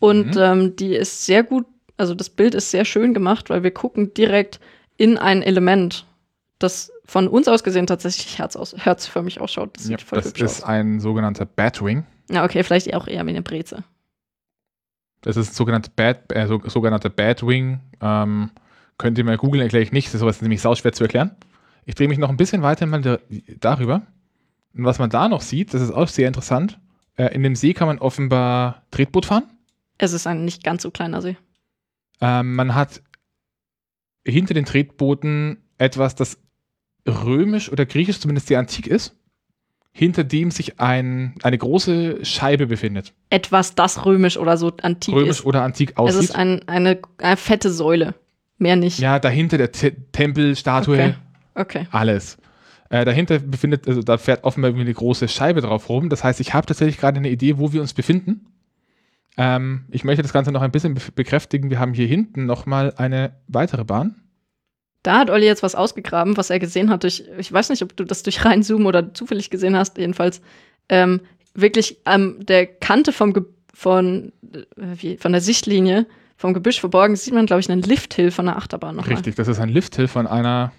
[0.00, 0.40] Und mhm.
[0.40, 1.66] ähm, die ist sehr gut,
[1.96, 4.60] also das Bild ist sehr schön gemacht, weil wir gucken direkt
[4.96, 6.04] in ein Element,
[6.58, 9.76] das von uns aus gesehen tatsächlich Herz aus, herzförmig ausschaut.
[9.76, 10.62] Das, ja, das ist aus.
[10.64, 12.04] ein sogenannter Batwing.
[12.30, 13.84] Ja, okay, vielleicht auch eher wie eine Breze.
[15.20, 17.80] Das ist sogenannte Bad, äh, so, sogenannte Batwing.
[18.00, 18.50] Ähm,
[18.98, 20.12] könnt ihr mal googeln, erkläre ich nicht.
[20.12, 21.36] Das ist nämlich sauschwer zu erklären.
[21.86, 23.20] Ich drehe mich noch ein bisschen weiter mal
[23.60, 24.06] darüber.
[24.74, 26.80] Und was man da noch sieht, das ist auch sehr interessant.
[27.16, 29.44] Äh, in dem See kann man offenbar Tretboot fahren.
[29.98, 31.36] Es ist ein nicht ganz so kleiner See.
[32.20, 33.02] Ähm, man hat
[34.26, 36.38] hinter den Tretbooten etwas, das
[37.06, 39.14] römisch oder griechisch zumindest sehr antik ist,
[39.92, 43.12] hinter dem sich ein, eine große Scheibe befindet.
[43.30, 45.40] Etwas, das römisch oder so antik römisch ist.
[45.40, 46.20] Römisch oder antik aussieht.
[46.20, 48.14] Es ist ein, eine, eine, fette Säule,
[48.58, 48.98] mehr nicht.
[48.98, 50.94] Ja, dahinter der Te Tempelstatue.
[50.94, 51.14] Okay.
[51.54, 51.86] Okay.
[51.90, 52.38] Alles.
[52.90, 56.10] Äh, dahinter befindet, also da fährt offenbar irgendwie eine große Scheibe drauf rum.
[56.10, 58.46] Das heißt, ich habe tatsächlich gerade eine Idee, wo wir uns befinden.
[59.36, 61.70] Ähm, ich möchte das Ganze noch ein bisschen be bekräftigen.
[61.70, 64.16] Wir haben hier hinten nochmal eine weitere Bahn.
[65.02, 67.02] Da hat Olli jetzt was ausgegraben, was er gesehen hat.
[67.02, 70.40] Durch, ich weiß nicht, ob du das durch reinzoomen oder zufällig gesehen hast, jedenfalls.
[70.88, 71.20] Ähm,
[71.54, 76.80] wirklich an ähm, der Kante vom Ge von, äh, wie, von der Sichtlinie vom Gebüsch
[76.80, 79.08] verborgen sieht man, glaube ich, einen Lifthill von der Achterbahn noch.
[79.08, 80.72] Richtig, das ist ein Lifthill von einer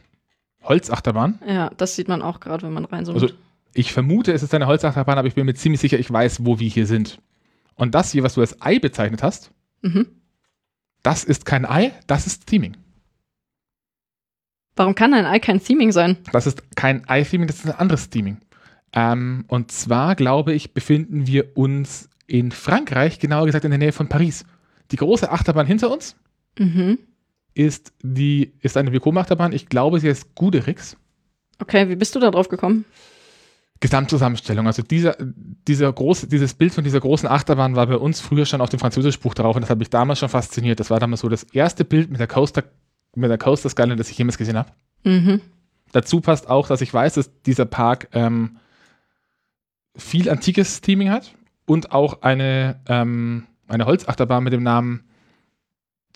[0.66, 1.40] Holzachterbahn.
[1.48, 3.22] Ja, das sieht man auch gerade, wenn man reinzoomt.
[3.22, 3.34] Also
[3.74, 6.60] ich vermute, es ist eine Holzachterbahn, aber ich bin mir ziemlich sicher, ich weiß, wo
[6.60, 7.20] wir hier sind.
[7.76, 9.52] Und das hier, was du als Ei bezeichnet hast,
[9.82, 10.08] mhm.
[11.04, 12.78] das ist kein Ei, das ist Theming.
[14.76, 16.18] Warum kann ein Ei kein Theming sein?
[16.32, 18.38] Das ist kein Ei-Theming, das ist ein anderes Theming.
[18.92, 23.92] Ähm, und zwar, glaube ich, befinden wir uns in Frankreich, genauer gesagt in der Nähe
[23.94, 24.46] von Paris.
[24.92, 26.16] Die große Achterbahn hinter uns
[26.58, 26.98] mhm
[27.56, 29.54] ist, die, ist eine Vekoma-Achterbahn.
[29.54, 30.98] Ich glaube, sie heißt Guderix.
[31.60, 32.86] Okay, wie bist du da drauf gekommen?
[33.80, 34.68] Gesamtzusammenstellung.
[34.68, 38.62] Also dieser, dieser große, dieses Bild von dieser großen Achterbahn war bei uns früher schon
[38.62, 40.80] auf dem Französischbuch drauf und das hat mich damals schon fasziniert.
[40.80, 42.64] Das war damals so das erste Bild mit der Coaster,
[43.16, 44.72] mit der Coaster Skyline, das ich jemals gesehen habe.
[45.04, 45.42] Mhm.
[45.92, 48.58] Dazu passt auch, dass ich weiß, dass dieser Park ähm,
[49.96, 51.34] viel antikes Theming hat
[51.66, 55.06] und auch eine, ähm, eine Holzachterbahn mit dem Namen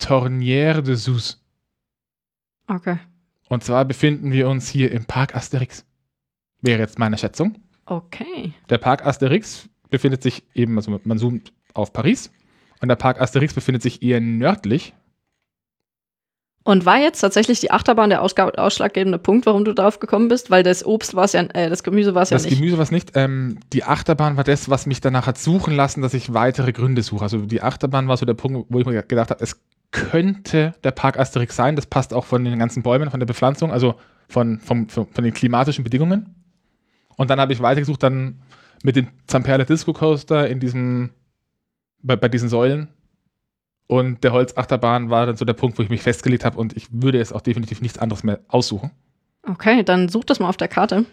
[0.00, 1.42] Tournière de Sus.
[2.66, 2.98] Okay.
[3.48, 5.84] Und zwar befinden wir uns hier im Park Asterix.
[6.60, 7.56] Wäre jetzt meine Schätzung.
[7.86, 8.52] Okay.
[8.68, 12.30] Der Park Asterix befindet sich eben, also man zoomt auf Paris.
[12.80, 14.94] Und der Park Asterix befindet sich eher nördlich.
[16.62, 20.50] Und war jetzt tatsächlich die Achterbahn der ausschlaggebende Punkt, warum du darauf gekommen bist?
[20.50, 22.46] Weil das Obst war es ja, äh, das Gemüse war es ja nicht.
[22.46, 23.12] Das Gemüse war es nicht.
[23.14, 27.02] Ähm, die Achterbahn war das, was mich danach hat suchen lassen, dass ich weitere Gründe
[27.02, 27.22] suche.
[27.22, 29.58] Also die Achterbahn war so der Punkt, wo ich mir gedacht habe, es
[29.90, 31.76] könnte der Park Asterix sein.
[31.76, 33.96] Das passt auch von den ganzen Bäumen, von der Bepflanzung, also
[34.28, 36.34] von, von, von, von den klimatischen Bedingungen.
[37.16, 38.40] Und dann habe ich weitergesucht, dann
[38.82, 41.10] mit dem Zamperla Disco Coaster in diesem,
[42.02, 42.88] bei, bei diesen Säulen.
[43.86, 46.86] Und der Holzachterbahn war dann so der Punkt, wo ich mich festgelegt habe und ich
[46.92, 48.92] würde jetzt auch definitiv nichts anderes mehr aussuchen.
[49.42, 51.06] Okay, dann such das mal auf der Karte.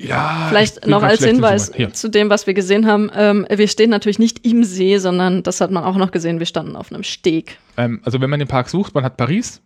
[0.00, 0.46] Ja.
[0.48, 3.10] Vielleicht noch als Hinweis zu dem, was wir gesehen haben.
[3.14, 6.38] Ähm, wir stehen natürlich nicht im See, sondern das hat man auch noch gesehen.
[6.38, 7.58] Wir standen auf einem Steg.
[7.76, 9.60] Ähm, also wenn man den Park sucht, man hat Paris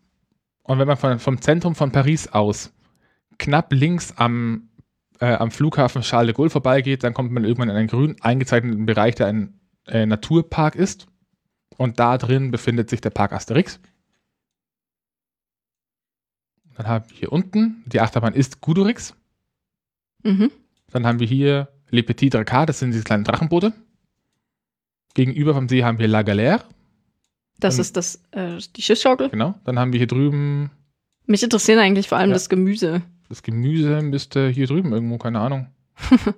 [0.62, 2.72] Und wenn man von, vom Zentrum von Paris aus
[3.38, 4.70] knapp links am,
[5.20, 8.86] äh, am Flughafen Charles de Gaulle vorbeigeht, dann kommt man irgendwann in einen grün eingezeichneten
[8.86, 11.08] Bereich, der ein äh, Naturpark ist.
[11.76, 13.80] Und da drin befindet sich der Park Asterix.
[16.76, 19.14] Dann haben wir hier unten, die Achterbahn ist Gudurix.
[20.22, 20.50] Mhm.
[20.90, 23.72] Dann haben wir hier Les Petits Dracars, das sind diese kleinen Drachenboote.
[25.14, 26.62] Gegenüber vom See haben wir La Galère,
[27.60, 29.28] Das Und- ist das, äh, die Schiffsschaukel.
[29.30, 29.54] genau.
[29.64, 30.70] Dann haben wir hier drüben
[31.26, 32.34] Mich interessiert eigentlich vor allem Ja.
[32.34, 33.02] das Gemüse.
[33.28, 35.68] das Gemüse, müsste hier drüben irgendwo, keine Ahnung.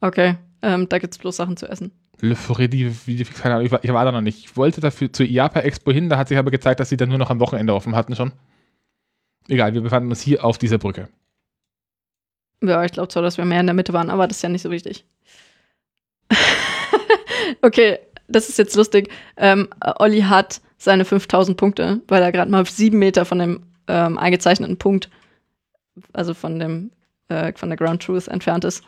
[0.00, 1.90] Okay, ähm, da gibt es bloß Sachen zu essen.
[2.20, 4.38] Le Forêt die, die, keine Ahnung, ich war, ich war da noch nicht.
[4.44, 7.08] Ich wollte dafür zur IAPA Expo hin, da hat sich aber gezeigt, dass sie dann
[7.08, 8.32] nur noch am Wochenende offen hatten schon.
[9.48, 11.08] Egal, wir befanden uns hier auf dieser Brücke.
[12.62, 14.48] Ja, ich glaube zwar, dass wir mehr in der Mitte waren, aber das ist ja
[14.48, 15.04] nicht so wichtig.
[17.62, 17.98] okay,
[18.28, 19.10] das ist jetzt lustig.
[19.36, 24.18] Ähm, Olli hat seine 5000 Punkte, weil er gerade mal sieben Meter von dem ähm,
[24.18, 25.08] eingezeichneten Punkt,
[26.12, 26.90] also von dem
[27.28, 28.82] äh, von der Ground Truth entfernt ist.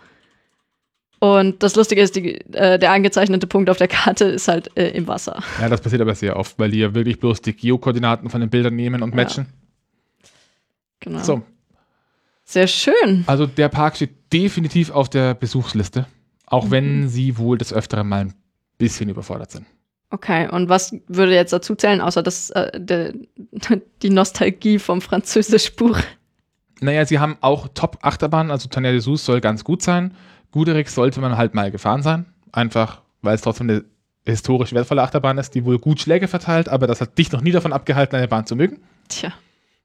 [1.21, 4.89] Und das Lustige ist, die, äh, der eingezeichnete Punkt auf der Karte ist halt äh,
[4.91, 5.43] im Wasser.
[5.61, 8.49] Ja, das passiert aber sehr oft, weil die ja wirklich bloß die Geokoordinaten von den
[8.49, 9.17] Bildern nehmen und Ja.
[9.17, 9.47] matchen.
[11.01, 11.23] Genau.
[11.23, 11.43] So,
[12.51, 13.25] Sehr schön.
[13.27, 16.07] also der Park steht definitiv auf der Besuchsliste,
[16.47, 16.71] auch Mhm.
[16.71, 18.35] wenn sie wohl des Öfteren mal ein
[18.79, 19.67] bisschen überfordert sind.
[20.11, 23.13] Okay, und was würde jetzt dazu zählen, außer das, äh, der,
[24.03, 25.99] die Nostalgie vom Französischbuch?
[26.81, 30.15] Naja, sie haben auch Top-Achterbahnen, also Tonnerre de Sus soll ganz gut sein.
[30.51, 33.85] Guderix sollte man halt mal gefahren sein, einfach weil es trotzdem eine
[34.27, 37.53] historisch wertvolle Achterbahn ist, die wohl gut Schläge verteilt, aber das hat dich noch nie
[37.53, 38.79] davon abgehalten, eine Bahn zu mögen.
[39.09, 39.33] Tja.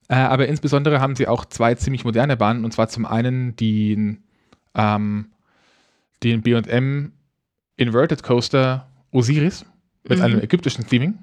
[0.08, 4.22] Äh, aber insbesondere haben sie auch zwei ziemlich moderne Bahnen, und zwar zum einen den,
[4.74, 5.30] ähm,
[6.22, 7.12] den B&M
[7.76, 9.66] Inverted Coaster Osiris
[10.08, 10.24] mit Mhm.
[10.24, 11.18] einem ägyptischen Theming,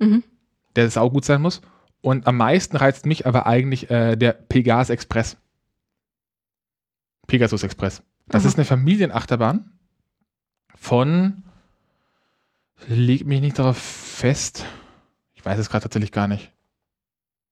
[0.00, 0.24] Mhm.
[0.76, 1.62] der saugut sein muss.
[2.00, 5.36] Und am meisten reizt mich aber eigentlich äh, der Pegasus Express.
[7.26, 8.02] Pegasus Express.
[8.26, 8.48] Das Aha.
[8.48, 9.70] ist eine Familienachterbahn
[10.76, 11.42] von,
[12.88, 14.66] leg mich nicht darauf fest,
[15.34, 16.50] ich weiß es gerade tatsächlich gar nicht.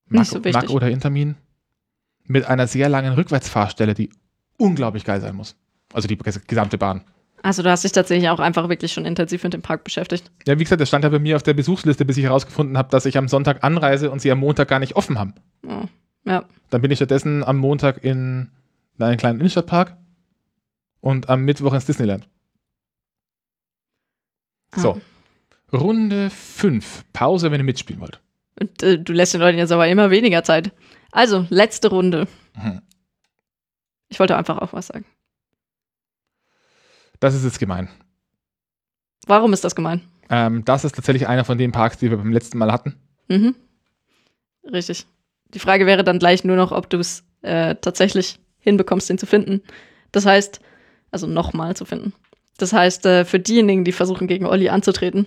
[0.09, 0.41] Mack, so.
[0.41, 1.37] Mack oder Intermin.
[2.25, 4.11] Mit einer sehr langen Rückwärtsfahrstelle, die
[4.59, 5.57] unglaublich geil sein muss.
[5.93, 7.03] Also die ges- gesamte Bahn.
[7.43, 10.31] Also du hast dich tatsächlich auch einfach wirklich schon intensiv mit dem Park beschäftigt.
[10.47, 12.89] Ja, wie gesagt, das stand ja bei mir auf der Besuchsliste, bis ich herausgefunden habe,
[12.91, 15.35] dass ich am Sonntag anreise und sie am Montag gar nicht offen haben.
[15.67, 15.87] Oh.
[16.25, 16.45] Ja.
[16.71, 18.51] Dann bin ich stattdessen am Montag in
[19.01, 19.97] einen kleinen Innenstadtpark
[21.01, 22.29] und am Mittwoch ins Disneyland.
[24.77, 25.01] So.
[25.73, 27.05] Runde 5.
[27.13, 28.21] Pause, wenn ihr mitspielen wollt.
[28.61, 30.73] Und, äh, du lässt den Leuten jetzt aber immer weniger Zeit.
[31.11, 32.27] Also, letzte Runde.
[32.55, 32.83] Mhm.
[34.09, 35.07] Ich wollte einfach auch was sagen.
[37.21, 37.89] Das ist jetzt gemein.
[39.27, 40.03] Warum ist das gemein?
[40.29, 42.97] Ähm, das ist tatsächlich einer von den Parks, die wir beim letzten Mal hatten.
[43.29, 43.55] Mhm.
[44.65, 45.07] Richtig.
[45.55, 49.27] Die Frage wäre dann gleich nur noch, ob du es äh, tatsächlich hinbekommst, den zu
[49.27, 49.63] finden.
[50.11, 50.61] Das heißt,
[51.11, 52.13] also nochmal zu finden.
[52.59, 55.27] Das heißt, äh, für diejenigen, die versuchen, gegen Olli anzutreten,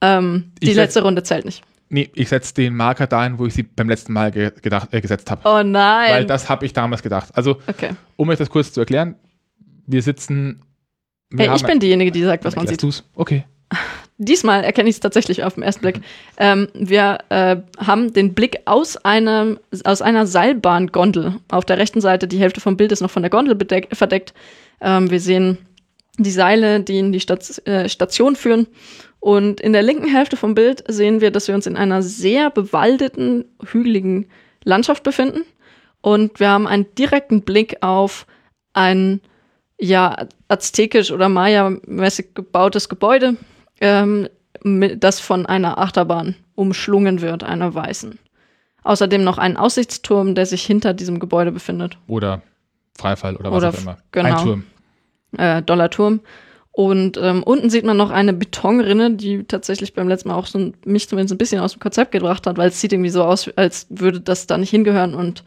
[0.00, 1.62] ähm, die letzte Runde zählt nicht.
[1.92, 5.02] Nee, ich setze den Marker dahin, wo ich sie beim letzten Mal ge gedacht, äh,
[5.02, 5.42] gesetzt habe.
[5.44, 6.10] Oh nein.
[6.10, 7.28] Weil das habe ich damals gedacht.
[7.34, 7.90] Also, okay.
[8.16, 9.16] um euch das kurz zu erklären,
[9.86, 10.62] wir sitzen.
[11.28, 12.82] Wir Hey, ich bin diejenige, die sagt, was man sieht.
[12.82, 13.04] du's?
[13.14, 13.44] Okay.
[14.16, 16.00] Diesmal erkenne ich es tatsächlich auf den ersten Blick.
[16.38, 21.40] Ähm, wir äh, haben den Blick aus, einem, aus einer Seilbahn-Gondel.
[21.50, 23.58] Auf der rechten Seite, die Hälfte vom Bild ist noch von der Gondel
[23.92, 24.32] verdeckt.
[24.80, 25.58] Ähm, wir sehen
[26.16, 28.66] die Seile, die in die Stat äh, Station führen.
[29.22, 32.50] Und in der linken Hälfte vom Bild sehen wir, dass wir uns in einer sehr
[32.50, 34.26] bewaldeten, hügeligen
[34.64, 35.44] Landschaft befinden.
[36.00, 38.26] Und wir haben einen direkten Blick auf
[38.72, 39.20] ein
[39.78, 43.36] ja, aztekisch oder Maya-mäßig gebautes Gebäude,
[43.80, 44.28] ähm,
[44.64, 48.18] das von einer Achterbahn umschlungen wird, einer weißen.
[48.82, 51.96] Außerdem noch einen Aussichtsturm, der sich hinter diesem Gebäude befindet.
[52.08, 52.42] Oder
[52.98, 53.98] Freifall oder was Oder auch immer.
[54.10, 54.28] genau.
[54.28, 54.64] Ein Turm.
[55.38, 56.20] Äh, Dollarturm.
[56.72, 60.72] Und ähm, unten sieht man noch eine Betonrinne, die tatsächlich beim letzten Mal auch so
[60.86, 63.50] mich zumindest ein bisschen aus dem Konzept gebracht hat, weil es sieht irgendwie so aus,
[63.56, 65.44] als würde das da nicht hingehören und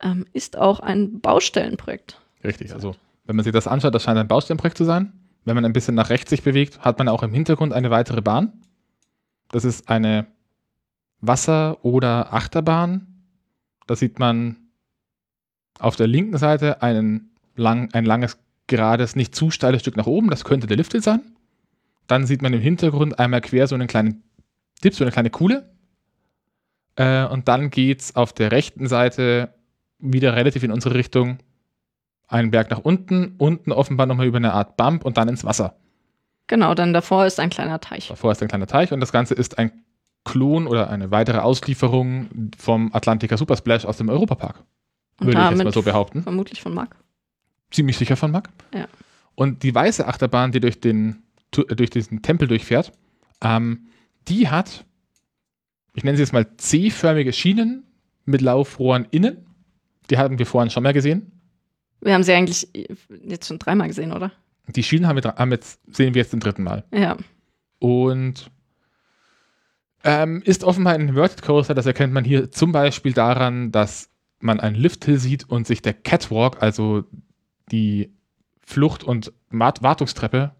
[0.00, 2.20] ähm, ist auch ein Baustellenprojekt.
[2.44, 2.72] Richtig.
[2.72, 2.94] Also,
[3.24, 5.12] wenn man sich das anschaut, das scheint ein Baustellenprojekt zu sein.
[5.44, 8.22] Wenn man ein bisschen nach rechts sich bewegt, hat man auch im Hintergrund eine weitere
[8.22, 8.52] Bahn.
[9.50, 10.26] Das ist eine
[11.20, 13.06] Wasser- oder Achterbahn.
[13.88, 14.56] Da sieht man
[15.78, 18.38] auf der linken Seite einen lang, ein langes,
[18.72, 20.30] gerades, nicht zu steiles Stück nach oben.
[20.30, 21.20] Das könnte der Lifthill sein.
[22.06, 24.24] Dann sieht man im Hintergrund einmal quer so einen kleinen
[24.82, 25.70] Dip, so eine kleine Kuhle.
[26.96, 29.54] Äh, und dann geht es auf der rechten Seite
[29.98, 31.38] wieder relativ in unsere Richtung
[32.26, 35.76] einen Berg nach unten, unten offenbar nochmal über eine Art Bump und dann ins Wasser.
[36.46, 38.08] Genau, dann davor ist ein kleiner Teich.
[38.08, 39.84] Davor ist ein kleiner Teich und das Ganze ist ein
[40.24, 44.64] Klon oder eine weitere Auslieferung vom Atlantica Supersplash aus dem Europapark.
[45.18, 46.22] Würde ich jetzt mal so behaupten.
[46.22, 46.96] Vermutlich von Marc.
[47.72, 48.50] Ziemlich sicher von Mack.
[48.74, 48.86] Ja.
[49.34, 51.22] Und die weiße Achterbahn, die durch, den,
[51.56, 52.92] äh, durch diesen Tempel durchfährt,
[53.42, 53.88] ähm,
[54.28, 54.84] die hat,
[55.94, 57.84] ich nenne sie jetzt mal C-förmige Schienen
[58.24, 59.46] mit Laufrohren innen.
[60.10, 61.32] Die hatten wir vorhin schon mal gesehen.
[62.00, 62.68] Wir haben sie eigentlich
[63.24, 64.32] jetzt schon dreimal gesehen, oder?
[64.68, 66.84] Die Schienen haben wir, haben jetzt, sehen wir jetzt zum dritten Mal.
[66.92, 67.16] Ja.
[67.78, 68.50] Und
[70.04, 71.74] ähm, ist offenbar ein Inverted Coaster.
[71.74, 74.10] Das erkennt man hier zum Beispiel daran, dass
[74.40, 77.04] man einen Lifthill sieht und sich der Catwalk, also
[77.72, 78.12] die
[78.64, 80.52] Flucht- und Wartungstreppe,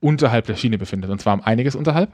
[0.00, 1.10] unterhalb der Schiene befindet.
[1.10, 2.10] Und zwar um einiges unterhalb.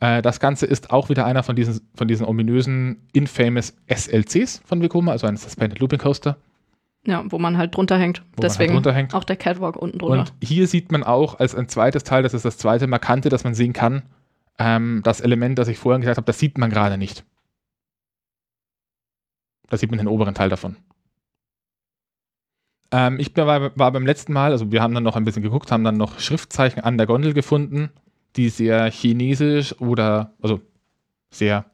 [0.00, 4.82] Äh, das Ganze ist auch wieder einer von diesen, von diesen ominösen Infamous SLCs von
[4.82, 6.36] Vekoma, also ein Suspended Looping Coaster,
[7.06, 8.22] Ja, wo man halt drunter hängt.
[8.36, 9.14] wo Deswegen halt runterhängt.
[9.14, 10.20] auch der Catwalk unten drunter.
[10.20, 13.44] Und hier sieht man auch als ein zweites Teil, das ist das zweite Markante, das
[13.44, 14.02] man sehen kann,
[14.58, 17.24] ähm, das Element, das ich vorhin gesagt habe, das sieht man gerade nicht.
[19.68, 20.76] Da sieht man den oberen Teil davon.
[22.90, 25.72] Ähm, ich war, war beim letzten Mal, also wir haben dann noch ein bisschen geguckt,
[25.72, 27.90] haben dann noch Schriftzeichen an der Gondel gefunden,
[28.36, 30.60] die sehr chinesisch oder, also
[31.30, 31.64] sehr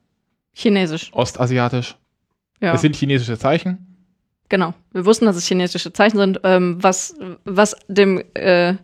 [0.55, 1.13] Chinesisch.
[1.13, 1.97] ostasiatisch.
[2.61, 2.75] Ja.
[2.75, 3.87] Es sind chinesische Zeichen.
[4.49, 4.75] Genau.
[4.93, 6.41] Wir wussten, dass es chinesische Zeichen sind.
[6.45, 8.75] Ähm, was, was dem, äh,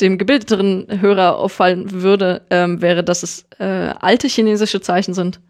[0.00, 3.64] dem gebildeteren Hörer auffallen würde, ähm, wäre, dass es äh,
[4.00, 5.40] alte chinesische Zeichen sind.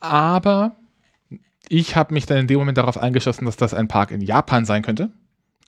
[0.00, 0.76] Aber
[1.68, 4.64] ich habe mich dann in dem Moment darauf eingeschossen, dass das ein Park in Japan
[4.64, 5.10] sein könnte.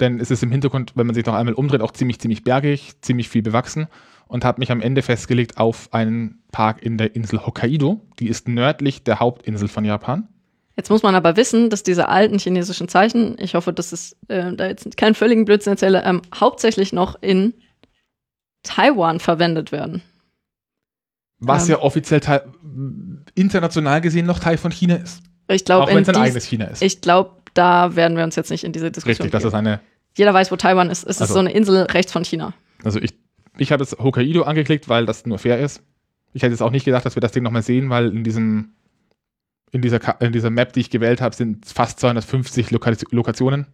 [0.00, 2.92] Denn es ist im Hintergrund, wenn man sich noch einmal umdreht, auch ziemlich, ziemlich bergig,
[3.02, 3.86] ziemlich viel bewachsen.
[4.26, 8.00] Und habe mich am Ende festgelegt auf einen Park in der Insel Hokkaido.
[8.20, 10.28] Die ist nördlich der Hauptinsel von Japan.
[10.76, 14.54] Jetzt muss man aber wissen, dass diese alten chinesischen Zeichen, ich hoffe, dass es äh,
[14.54, 17.54] da jetzt keinen völligen Blödsinn erzähle, ähm, hauptsächlich noch in
[18.62, 20.00] Taiwan verwendet werden.
[21.40, 21.72] Was Ähm.
[21.72, 22.20] ja offiziell
[23.34, 25.22] international gesehen noch Teil von China ist.
[25.54, 26.82] Ich Auch glaube, wenn es ein eigenes China ist.
[26.82, 29.24] ich glaube, da werden wir uns jetzt nicht in diese Diskussion.
[29.26, 29.80] Richtig, das ist eine.
[30.16, 31.04] Jeder weiß, wo Taiwan ist.
[31.04, 32.54] Es ist Also- so eine Insel rechts von China.
[32.84, 33.12] Also ich,
[33.58, 35.82] ich habe jetzt Hokkaido angeklickt, weil das nur fair ist.
[36.32, 38.70] Ich hätte jetzt auch nicht gedacht, dass wir das Ding nochmal sehen, weil in diesem
[39.72, 43.66] in dieser, Ka- in dieser Map, die ich gewählt habe, sind fast 250 Loka Lokationen.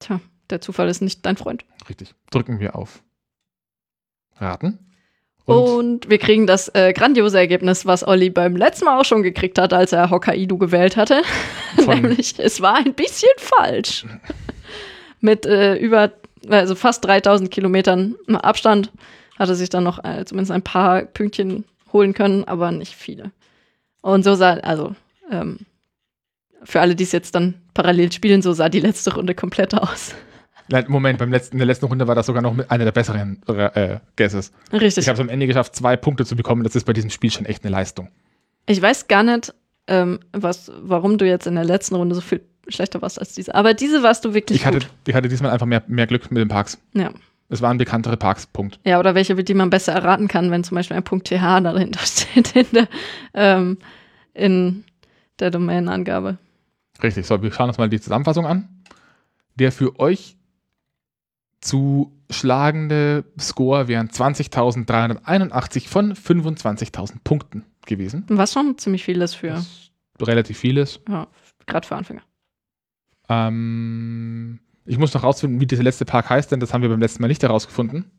[0.00, 0.20] Tja,
[0.50, 1.64] der Zufall ist nicht dein Freund.
[1.88, 2.14] Richtig.
[2.30, 3.02] Drücken wir auf
[4.38, 4.78] Raten.
[5.46, 9.58] Und, wir kriegen das äh, grandiose Ergebnis, was Olli beim letzten Mal auch schon gekriegt
[9.58, 11.22] hat, als er Hokkaido gewählt hatte.
[11.86, 14.04] Nämlich, es war ein bisschen falsch.
[15.20, 16.12] Mit äh, über,
[16.48, 18.90] also fast 3000 Kilometern Abstand
[19.38, 23.30] hat er sich dann noch äh, zumindest ein paar Pünktchen holen können, aber nicht viele.
[24.02, 24.94] Und so sah, also,
[25.30, 25.60] ähm,
[26.64, 30.14] für alle, die es jetzt dann parallel spielen, so sah die letzte Runde komplett aus.
[30.68, 33.40] Nein, Moment, beim letzten, in der letzten Runde war das sogar noch einer der besseren
[33.46, 34.52] äh, Guesses.
[34.72, 35.04] Richtig.
[35.04, 36.64] Ich habe es am Ende geschafft, zwei Punkte zu bekommen.
[36.64, 38.08] Das ist bei diesem Spiel schon echt eine Leistung.
[38.66, 39.54] Ich weiß gar nicht,
[39.86, 43.54] ähm, was, warum du jetzt in der letzten Runde so viel schlechter warst als diese.
[43.54, 44.88] Aber diese warst du wirklich Ich hatte, gut.
[45.06, 46.78] ich hatte diesmal einfach mehr, mehr Glück mit den Parks.
[46.94, 47.10] Ja.
[47.48, 48.80] Es waren bekanntere Parks, Punkt.
[48.84, 52.00] ja, oder welche, die man besser erraten kann, wenn zum Beispiel ein Punkt TH dahinter
[52.04, 52.88] steht in der,
[53.34, 53.78] ähm,
[54.34, 54.82] in
[55.38, 56.38] der Domain-Angabe.
[57.00, 58.68] Richtig, so, wir schauen uns mal die Zusammenfassung an.
[59.54, 60.36] Der für euch
[61.60, 68.24] zu schlagende Score wären 20.381 von 25.000 Punkten gewesen.
[68.28, 69.92] Was schon ziemlich viel ist für, Das ist
[70.26, 71.00] relativ vieles.
[71.08, 71.26] ja,
[71.66, 72.22] gerade für Anfänger.
[73.28, 77.00] Ähm, ich muss noch rausfinden, wie dieser letzte Park heißt, denn das haben wir beim
[77.00, 78.10] letzten Mal nicht herausgefunden.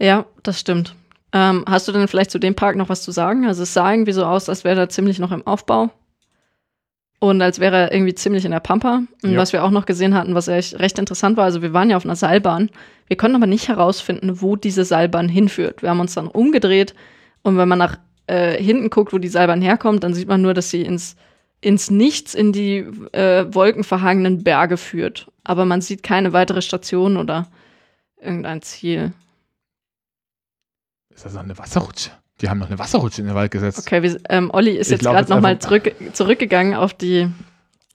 [0.00, 0.94] Ja, das stimmt.
[1.32, 3.46] Ähm, hast du denn vielleicht zu dem Park noch was zu sagen?
[3.46, 5.90] Also es sah irgendwie so aus, als wäre er ziemlich noch im Aufbau.
[7.20, 9.02] Und als wäre er irgendwie ziemlich in der Pampa.
[9.22, 9.38] Und Ja.
[9.38, 11.96] was wir auch noch gesehen hatten, was echt recht interessant war, also wir waren ja
[11.96, 12.70] auf einer Seilbahn.
[13.08, 15.82] Wir konnten aber nicht herausfinden, wo diese Seilbahn hinführt.
[15.82, 16.94] Wir haben uns dann umgedreht
[17.42, 17.98] und wenn man nach
[18.28, 21.16] äh, hinten guckt, wo die Seilbahn herkommt, dann sieht man nur, dass sie ins,
[21.60, 22.78] ins Nichts in die
[23.12, 25.26] äh, wolkenverhangenen Berge führt.
[25.42, 27.48] Aber man sieht keine weitere Station oder
[28.20, 29.12] irgendein Ziel.
[31.12, 32.10] Ist das noch eine Wasserrutsche?
[32.40, 33.80] Die haben noch eine Wasserrutsche in den Wald gesetzt.
[33.80, 37.28] Okay, wir, ähm, Olli ist Ich jetzt gerade nochmal zurück, zurückgegangen auf die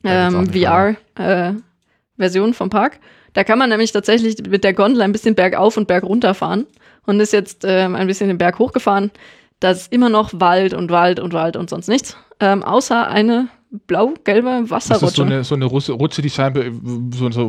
[0.03, 0.49] ähm.
[0.51, 2.99] VR-Version vom Park.
[3.33, 6.65] Da kann man nämlich tatsächlich mit der Gondel ein bisschen bergauf und bergunter fahren
[7.05, 9.11] und ist jetzt ähm, ein bisschen den Berg hochgefahren.
[9.59, 12.17] Da ist immer noch Wald und Wald und Wald und sonst nichts.
[12.39, 13.47] Ähm, außer eine
[13.87, 15.15] blau-gelbe Das ist Wasserrutsche.
[15.15, 16.71] so eine, so eine Rutsche, die scheinbar äh,
[17.11, 17.47] so, so,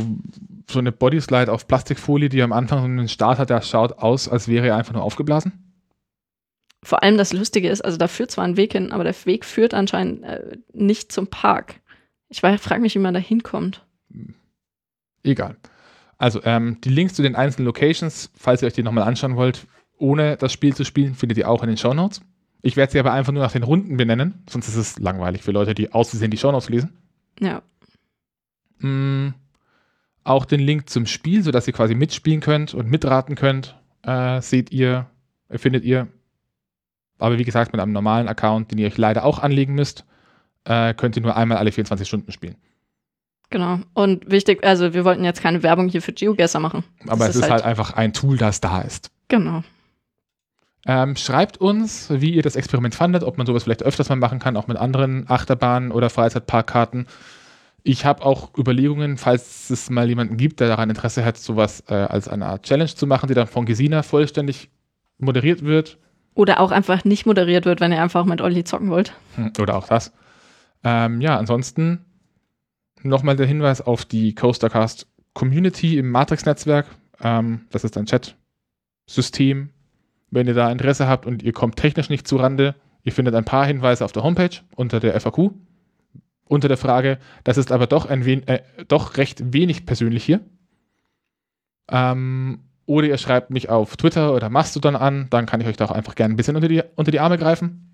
[0.70, 4.28] so eine Bodyslide auf Plastikfolie, die am Anfang so einen Start hat, der schaut aus,
[4.28, 5.52] als wäre er einfach nur aufgeblasen.
[6.84, 9.44] Vor allem das Lustige ist, also da führt zwar ein Weg hin, aber der Weg
[9.44, 11.80] führt anscheinend äh, nicht zum Park.
[12.28, 13.84] Ich frage mich, wie man da hinkommt.
[15.22, 15.56] Egal.
[16.18, 19.66] Also, ähm, die Links zu den einzelnen Locations, falls ihr euch die nochmal anschauen wollt,
[19.98, 22.20] ohne das Spiel zu spielen, findet ihr auch in den Shownotes.
[22.62, 25.52] Ich werde sie aber einfach nur nach den Runden benennen, sonst ist es langweilig für
[25.52, 26.96] Leute, die aus Versehen die Shownotes lesen.
[27.40, 27.62] Ja.
[28.78, 29.34] Mm,
[30.22, 34.72] auch den Link zum Spiel, sodass ihr quasi mitspielen könnt und mitraten könnt, äh, seht
[34.72, 35.06] ihr,
[35.48, 36.08] äh, findet ihr.
[37.24, 40.04] Aber wie gesagt, mit einem normalen Account, den ihr euch leider auch anlegen müsst,
[40.64, 42.56] äh, könnt ihr nur einmal alle 24 Stunden spielen.
[43.48, 43.78] Genau.
[43.94, 46.84] Und wichtig, also wir wollten jetzt keine Werbung hier für GeoGuessr machen.
[47.06, 49.10] Aber es ist halt einfach ein Tool, das da ist.
[49.28, 49.62] Genau.
[50.86, 54.38] Ähm, schreibt uns, wie ihr das Experiment fandet, ob man sowas vielleicht öfters mal machen
[54.38, 57.06] kann, auch mit anderen Achterbahnen oder Freizeitparkkarten.
[57.84, 61.94] Ich habe auch Überlegungen, falls es mal jemanden gibt, der daran Interesse hat, sowas äh,
[61.94, 64.68] als eine Art Challenge zu machen, die dann von Gesina vollständig
[65.16, 65.98] moderiert wird.
[66.34, 69.14] Oder auch einfach nicht moderiert wird, wenn ihr einfach mit Olli zocken wollt.
[69.36, 70.12] Hm, Oder auch das.
[70.82, 72.04] Ähm, ja, ansonsten
[73.02, 76.86] nochmal der Hinweis auf die Coastercast Community im Matrix-Netzwerk.
[77.20, 79.70] Ähm, das ist ein Chat-System.
[80.30, 82.74] Wenn ihr da Interesse habt und ihr kommt technisch nicht zurande,
[83.04, 85.52] ihr findet ein paar Hinweise auf der Homepage unter der FAQ.
[86.46, 90.40] Unter der Frage, das ist aber doch, ein wen äh, doch recht wenig persönlich hier.
[91.88, 95.86] Ähm, oder ihr schreibt mich auf Twitter oder Mastodon an, dann kann ich euch da
[95.86, 97.90] auch einfach gerne ein bisschen unter die, unter die Arme greifen.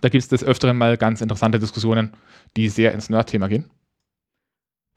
[0.00, 2.12] Da gibt es des Öfteren mal ganz interessante Diskussionen,
[2.56, 3.70] die sehr ins Nerd-Thema gehen.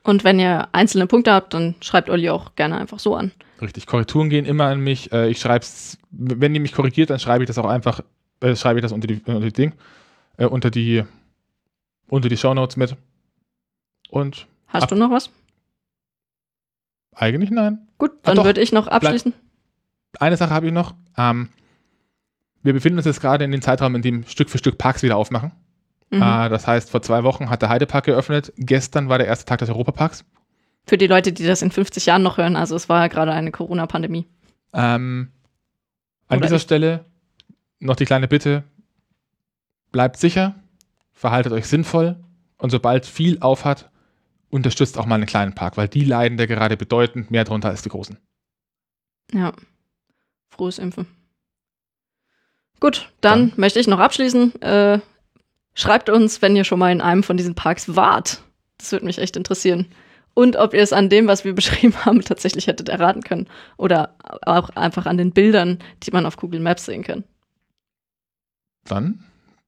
[0.04, 3.32] Und wenn ihr einzelne Punkte habt, dann schreibt Olli auch gerne einfach so an.
[3.62, 5.12] Richtig, Korrekturen gehen immer an mich.
[5.12, 8.02] Äh, ich schreibe es, wenn ihr mich korrigiert, dann schreibe ich das auch einfach,
[8.42, 9.74] äh, schreibe ich das unter die, unter die Ding,
[10.38, 11.04] äh, unter die,
[12.08, 12.96] unter die Shownotes mit.
[14.10, 15.30] Und Hast Ab- du noch was?
[17.18, 17.88] Eigentlich nein.
[17.98, 19.34] Gut, Ah, dann würde ich noch abschließen.
[20.20, 20.96] Eine Sache habe ich noch.
[21.18, 21.50] Ähm,
[22.64, 25.18] wir befinden uns jetzt gerade in dem Zeitraum, in dem Stück für Stück Parks wieder
[25.18, 25.52] aufmachen.
[26.10, 26.22] Mhm.
[26.22, 28.54] Äh, das heißt, vor zwei Wochen hat der Heidepark geöffnet.
[28.58, 30.26] Gestern war der erste Tag des Europaparks.
[30.86, 33.34] Für die Leute, die das in 50 Jahren noch hören, also es war ja gerade
[33.34, 34.26] eine Corona-Pandemie.
[34.74, 35.32] Ähm,
[36.30, 37.06] an Oder dieser ich- Stelle
[37.80, 38.64] noch die kleine Bitte:
[39.92, 40.56] Bleibt sicher,
[41.14, 42.18] verhaltet euch sinnvoll
[42.58, 43.90] und sobald viel aufhat,
[44.50, 47.82] unterstützt auch mal einen kleinen Park, weil die leiden da gerade bedeutend mehr drunter als
[47.82, 48.18] die großen.
[49.34, 49.54] Ja.
[50.50, 51.08] Frohes Impfen.
[52.80, 54.62] Gut, dann, möchte ich noch abschließen.
[54.62, 55.00] Äh,
[55.74, 58.42] schreibt uns, wenn ihr schon mal in einem von diesen Parks wart.
[58.78, 59.88] Das würde mich echt interessieren.
[60.34, 63.48] Und ob ihr es an dem, was wir beschrieben haben, tatsächlich hättet erraten können.
[63.78, 67.24] Oder auch einfach an den Bildern, die man auf Google Maps sehen kann.
[68.86, 69.24] Dann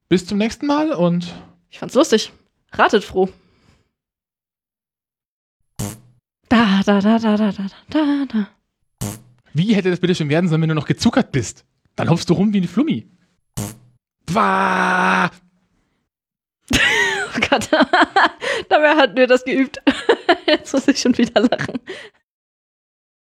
[0.08, 1.34] bis zum nächsten Mal und
[1.70, 2.32] Ich fand's lustig.
[2.72, 3.30] Ratet froh.
[6.90, 8.48] Da, da, da, da, da, da, da,
[9.54, 11.64] wie hätte das bitte schon werden sollen, wenn du noch gezuckert bist?
[11.96, 13.08] Dann hopfst du rum wie ein Flummi.
[14.32, 15.30] Wah!
[17.36, 17.70] Oh Gott.
[18.70, 19.78] Dabei hatten wir das geübt.
[20.48, 21.80] Jetzt muss ich schon wieder lachen.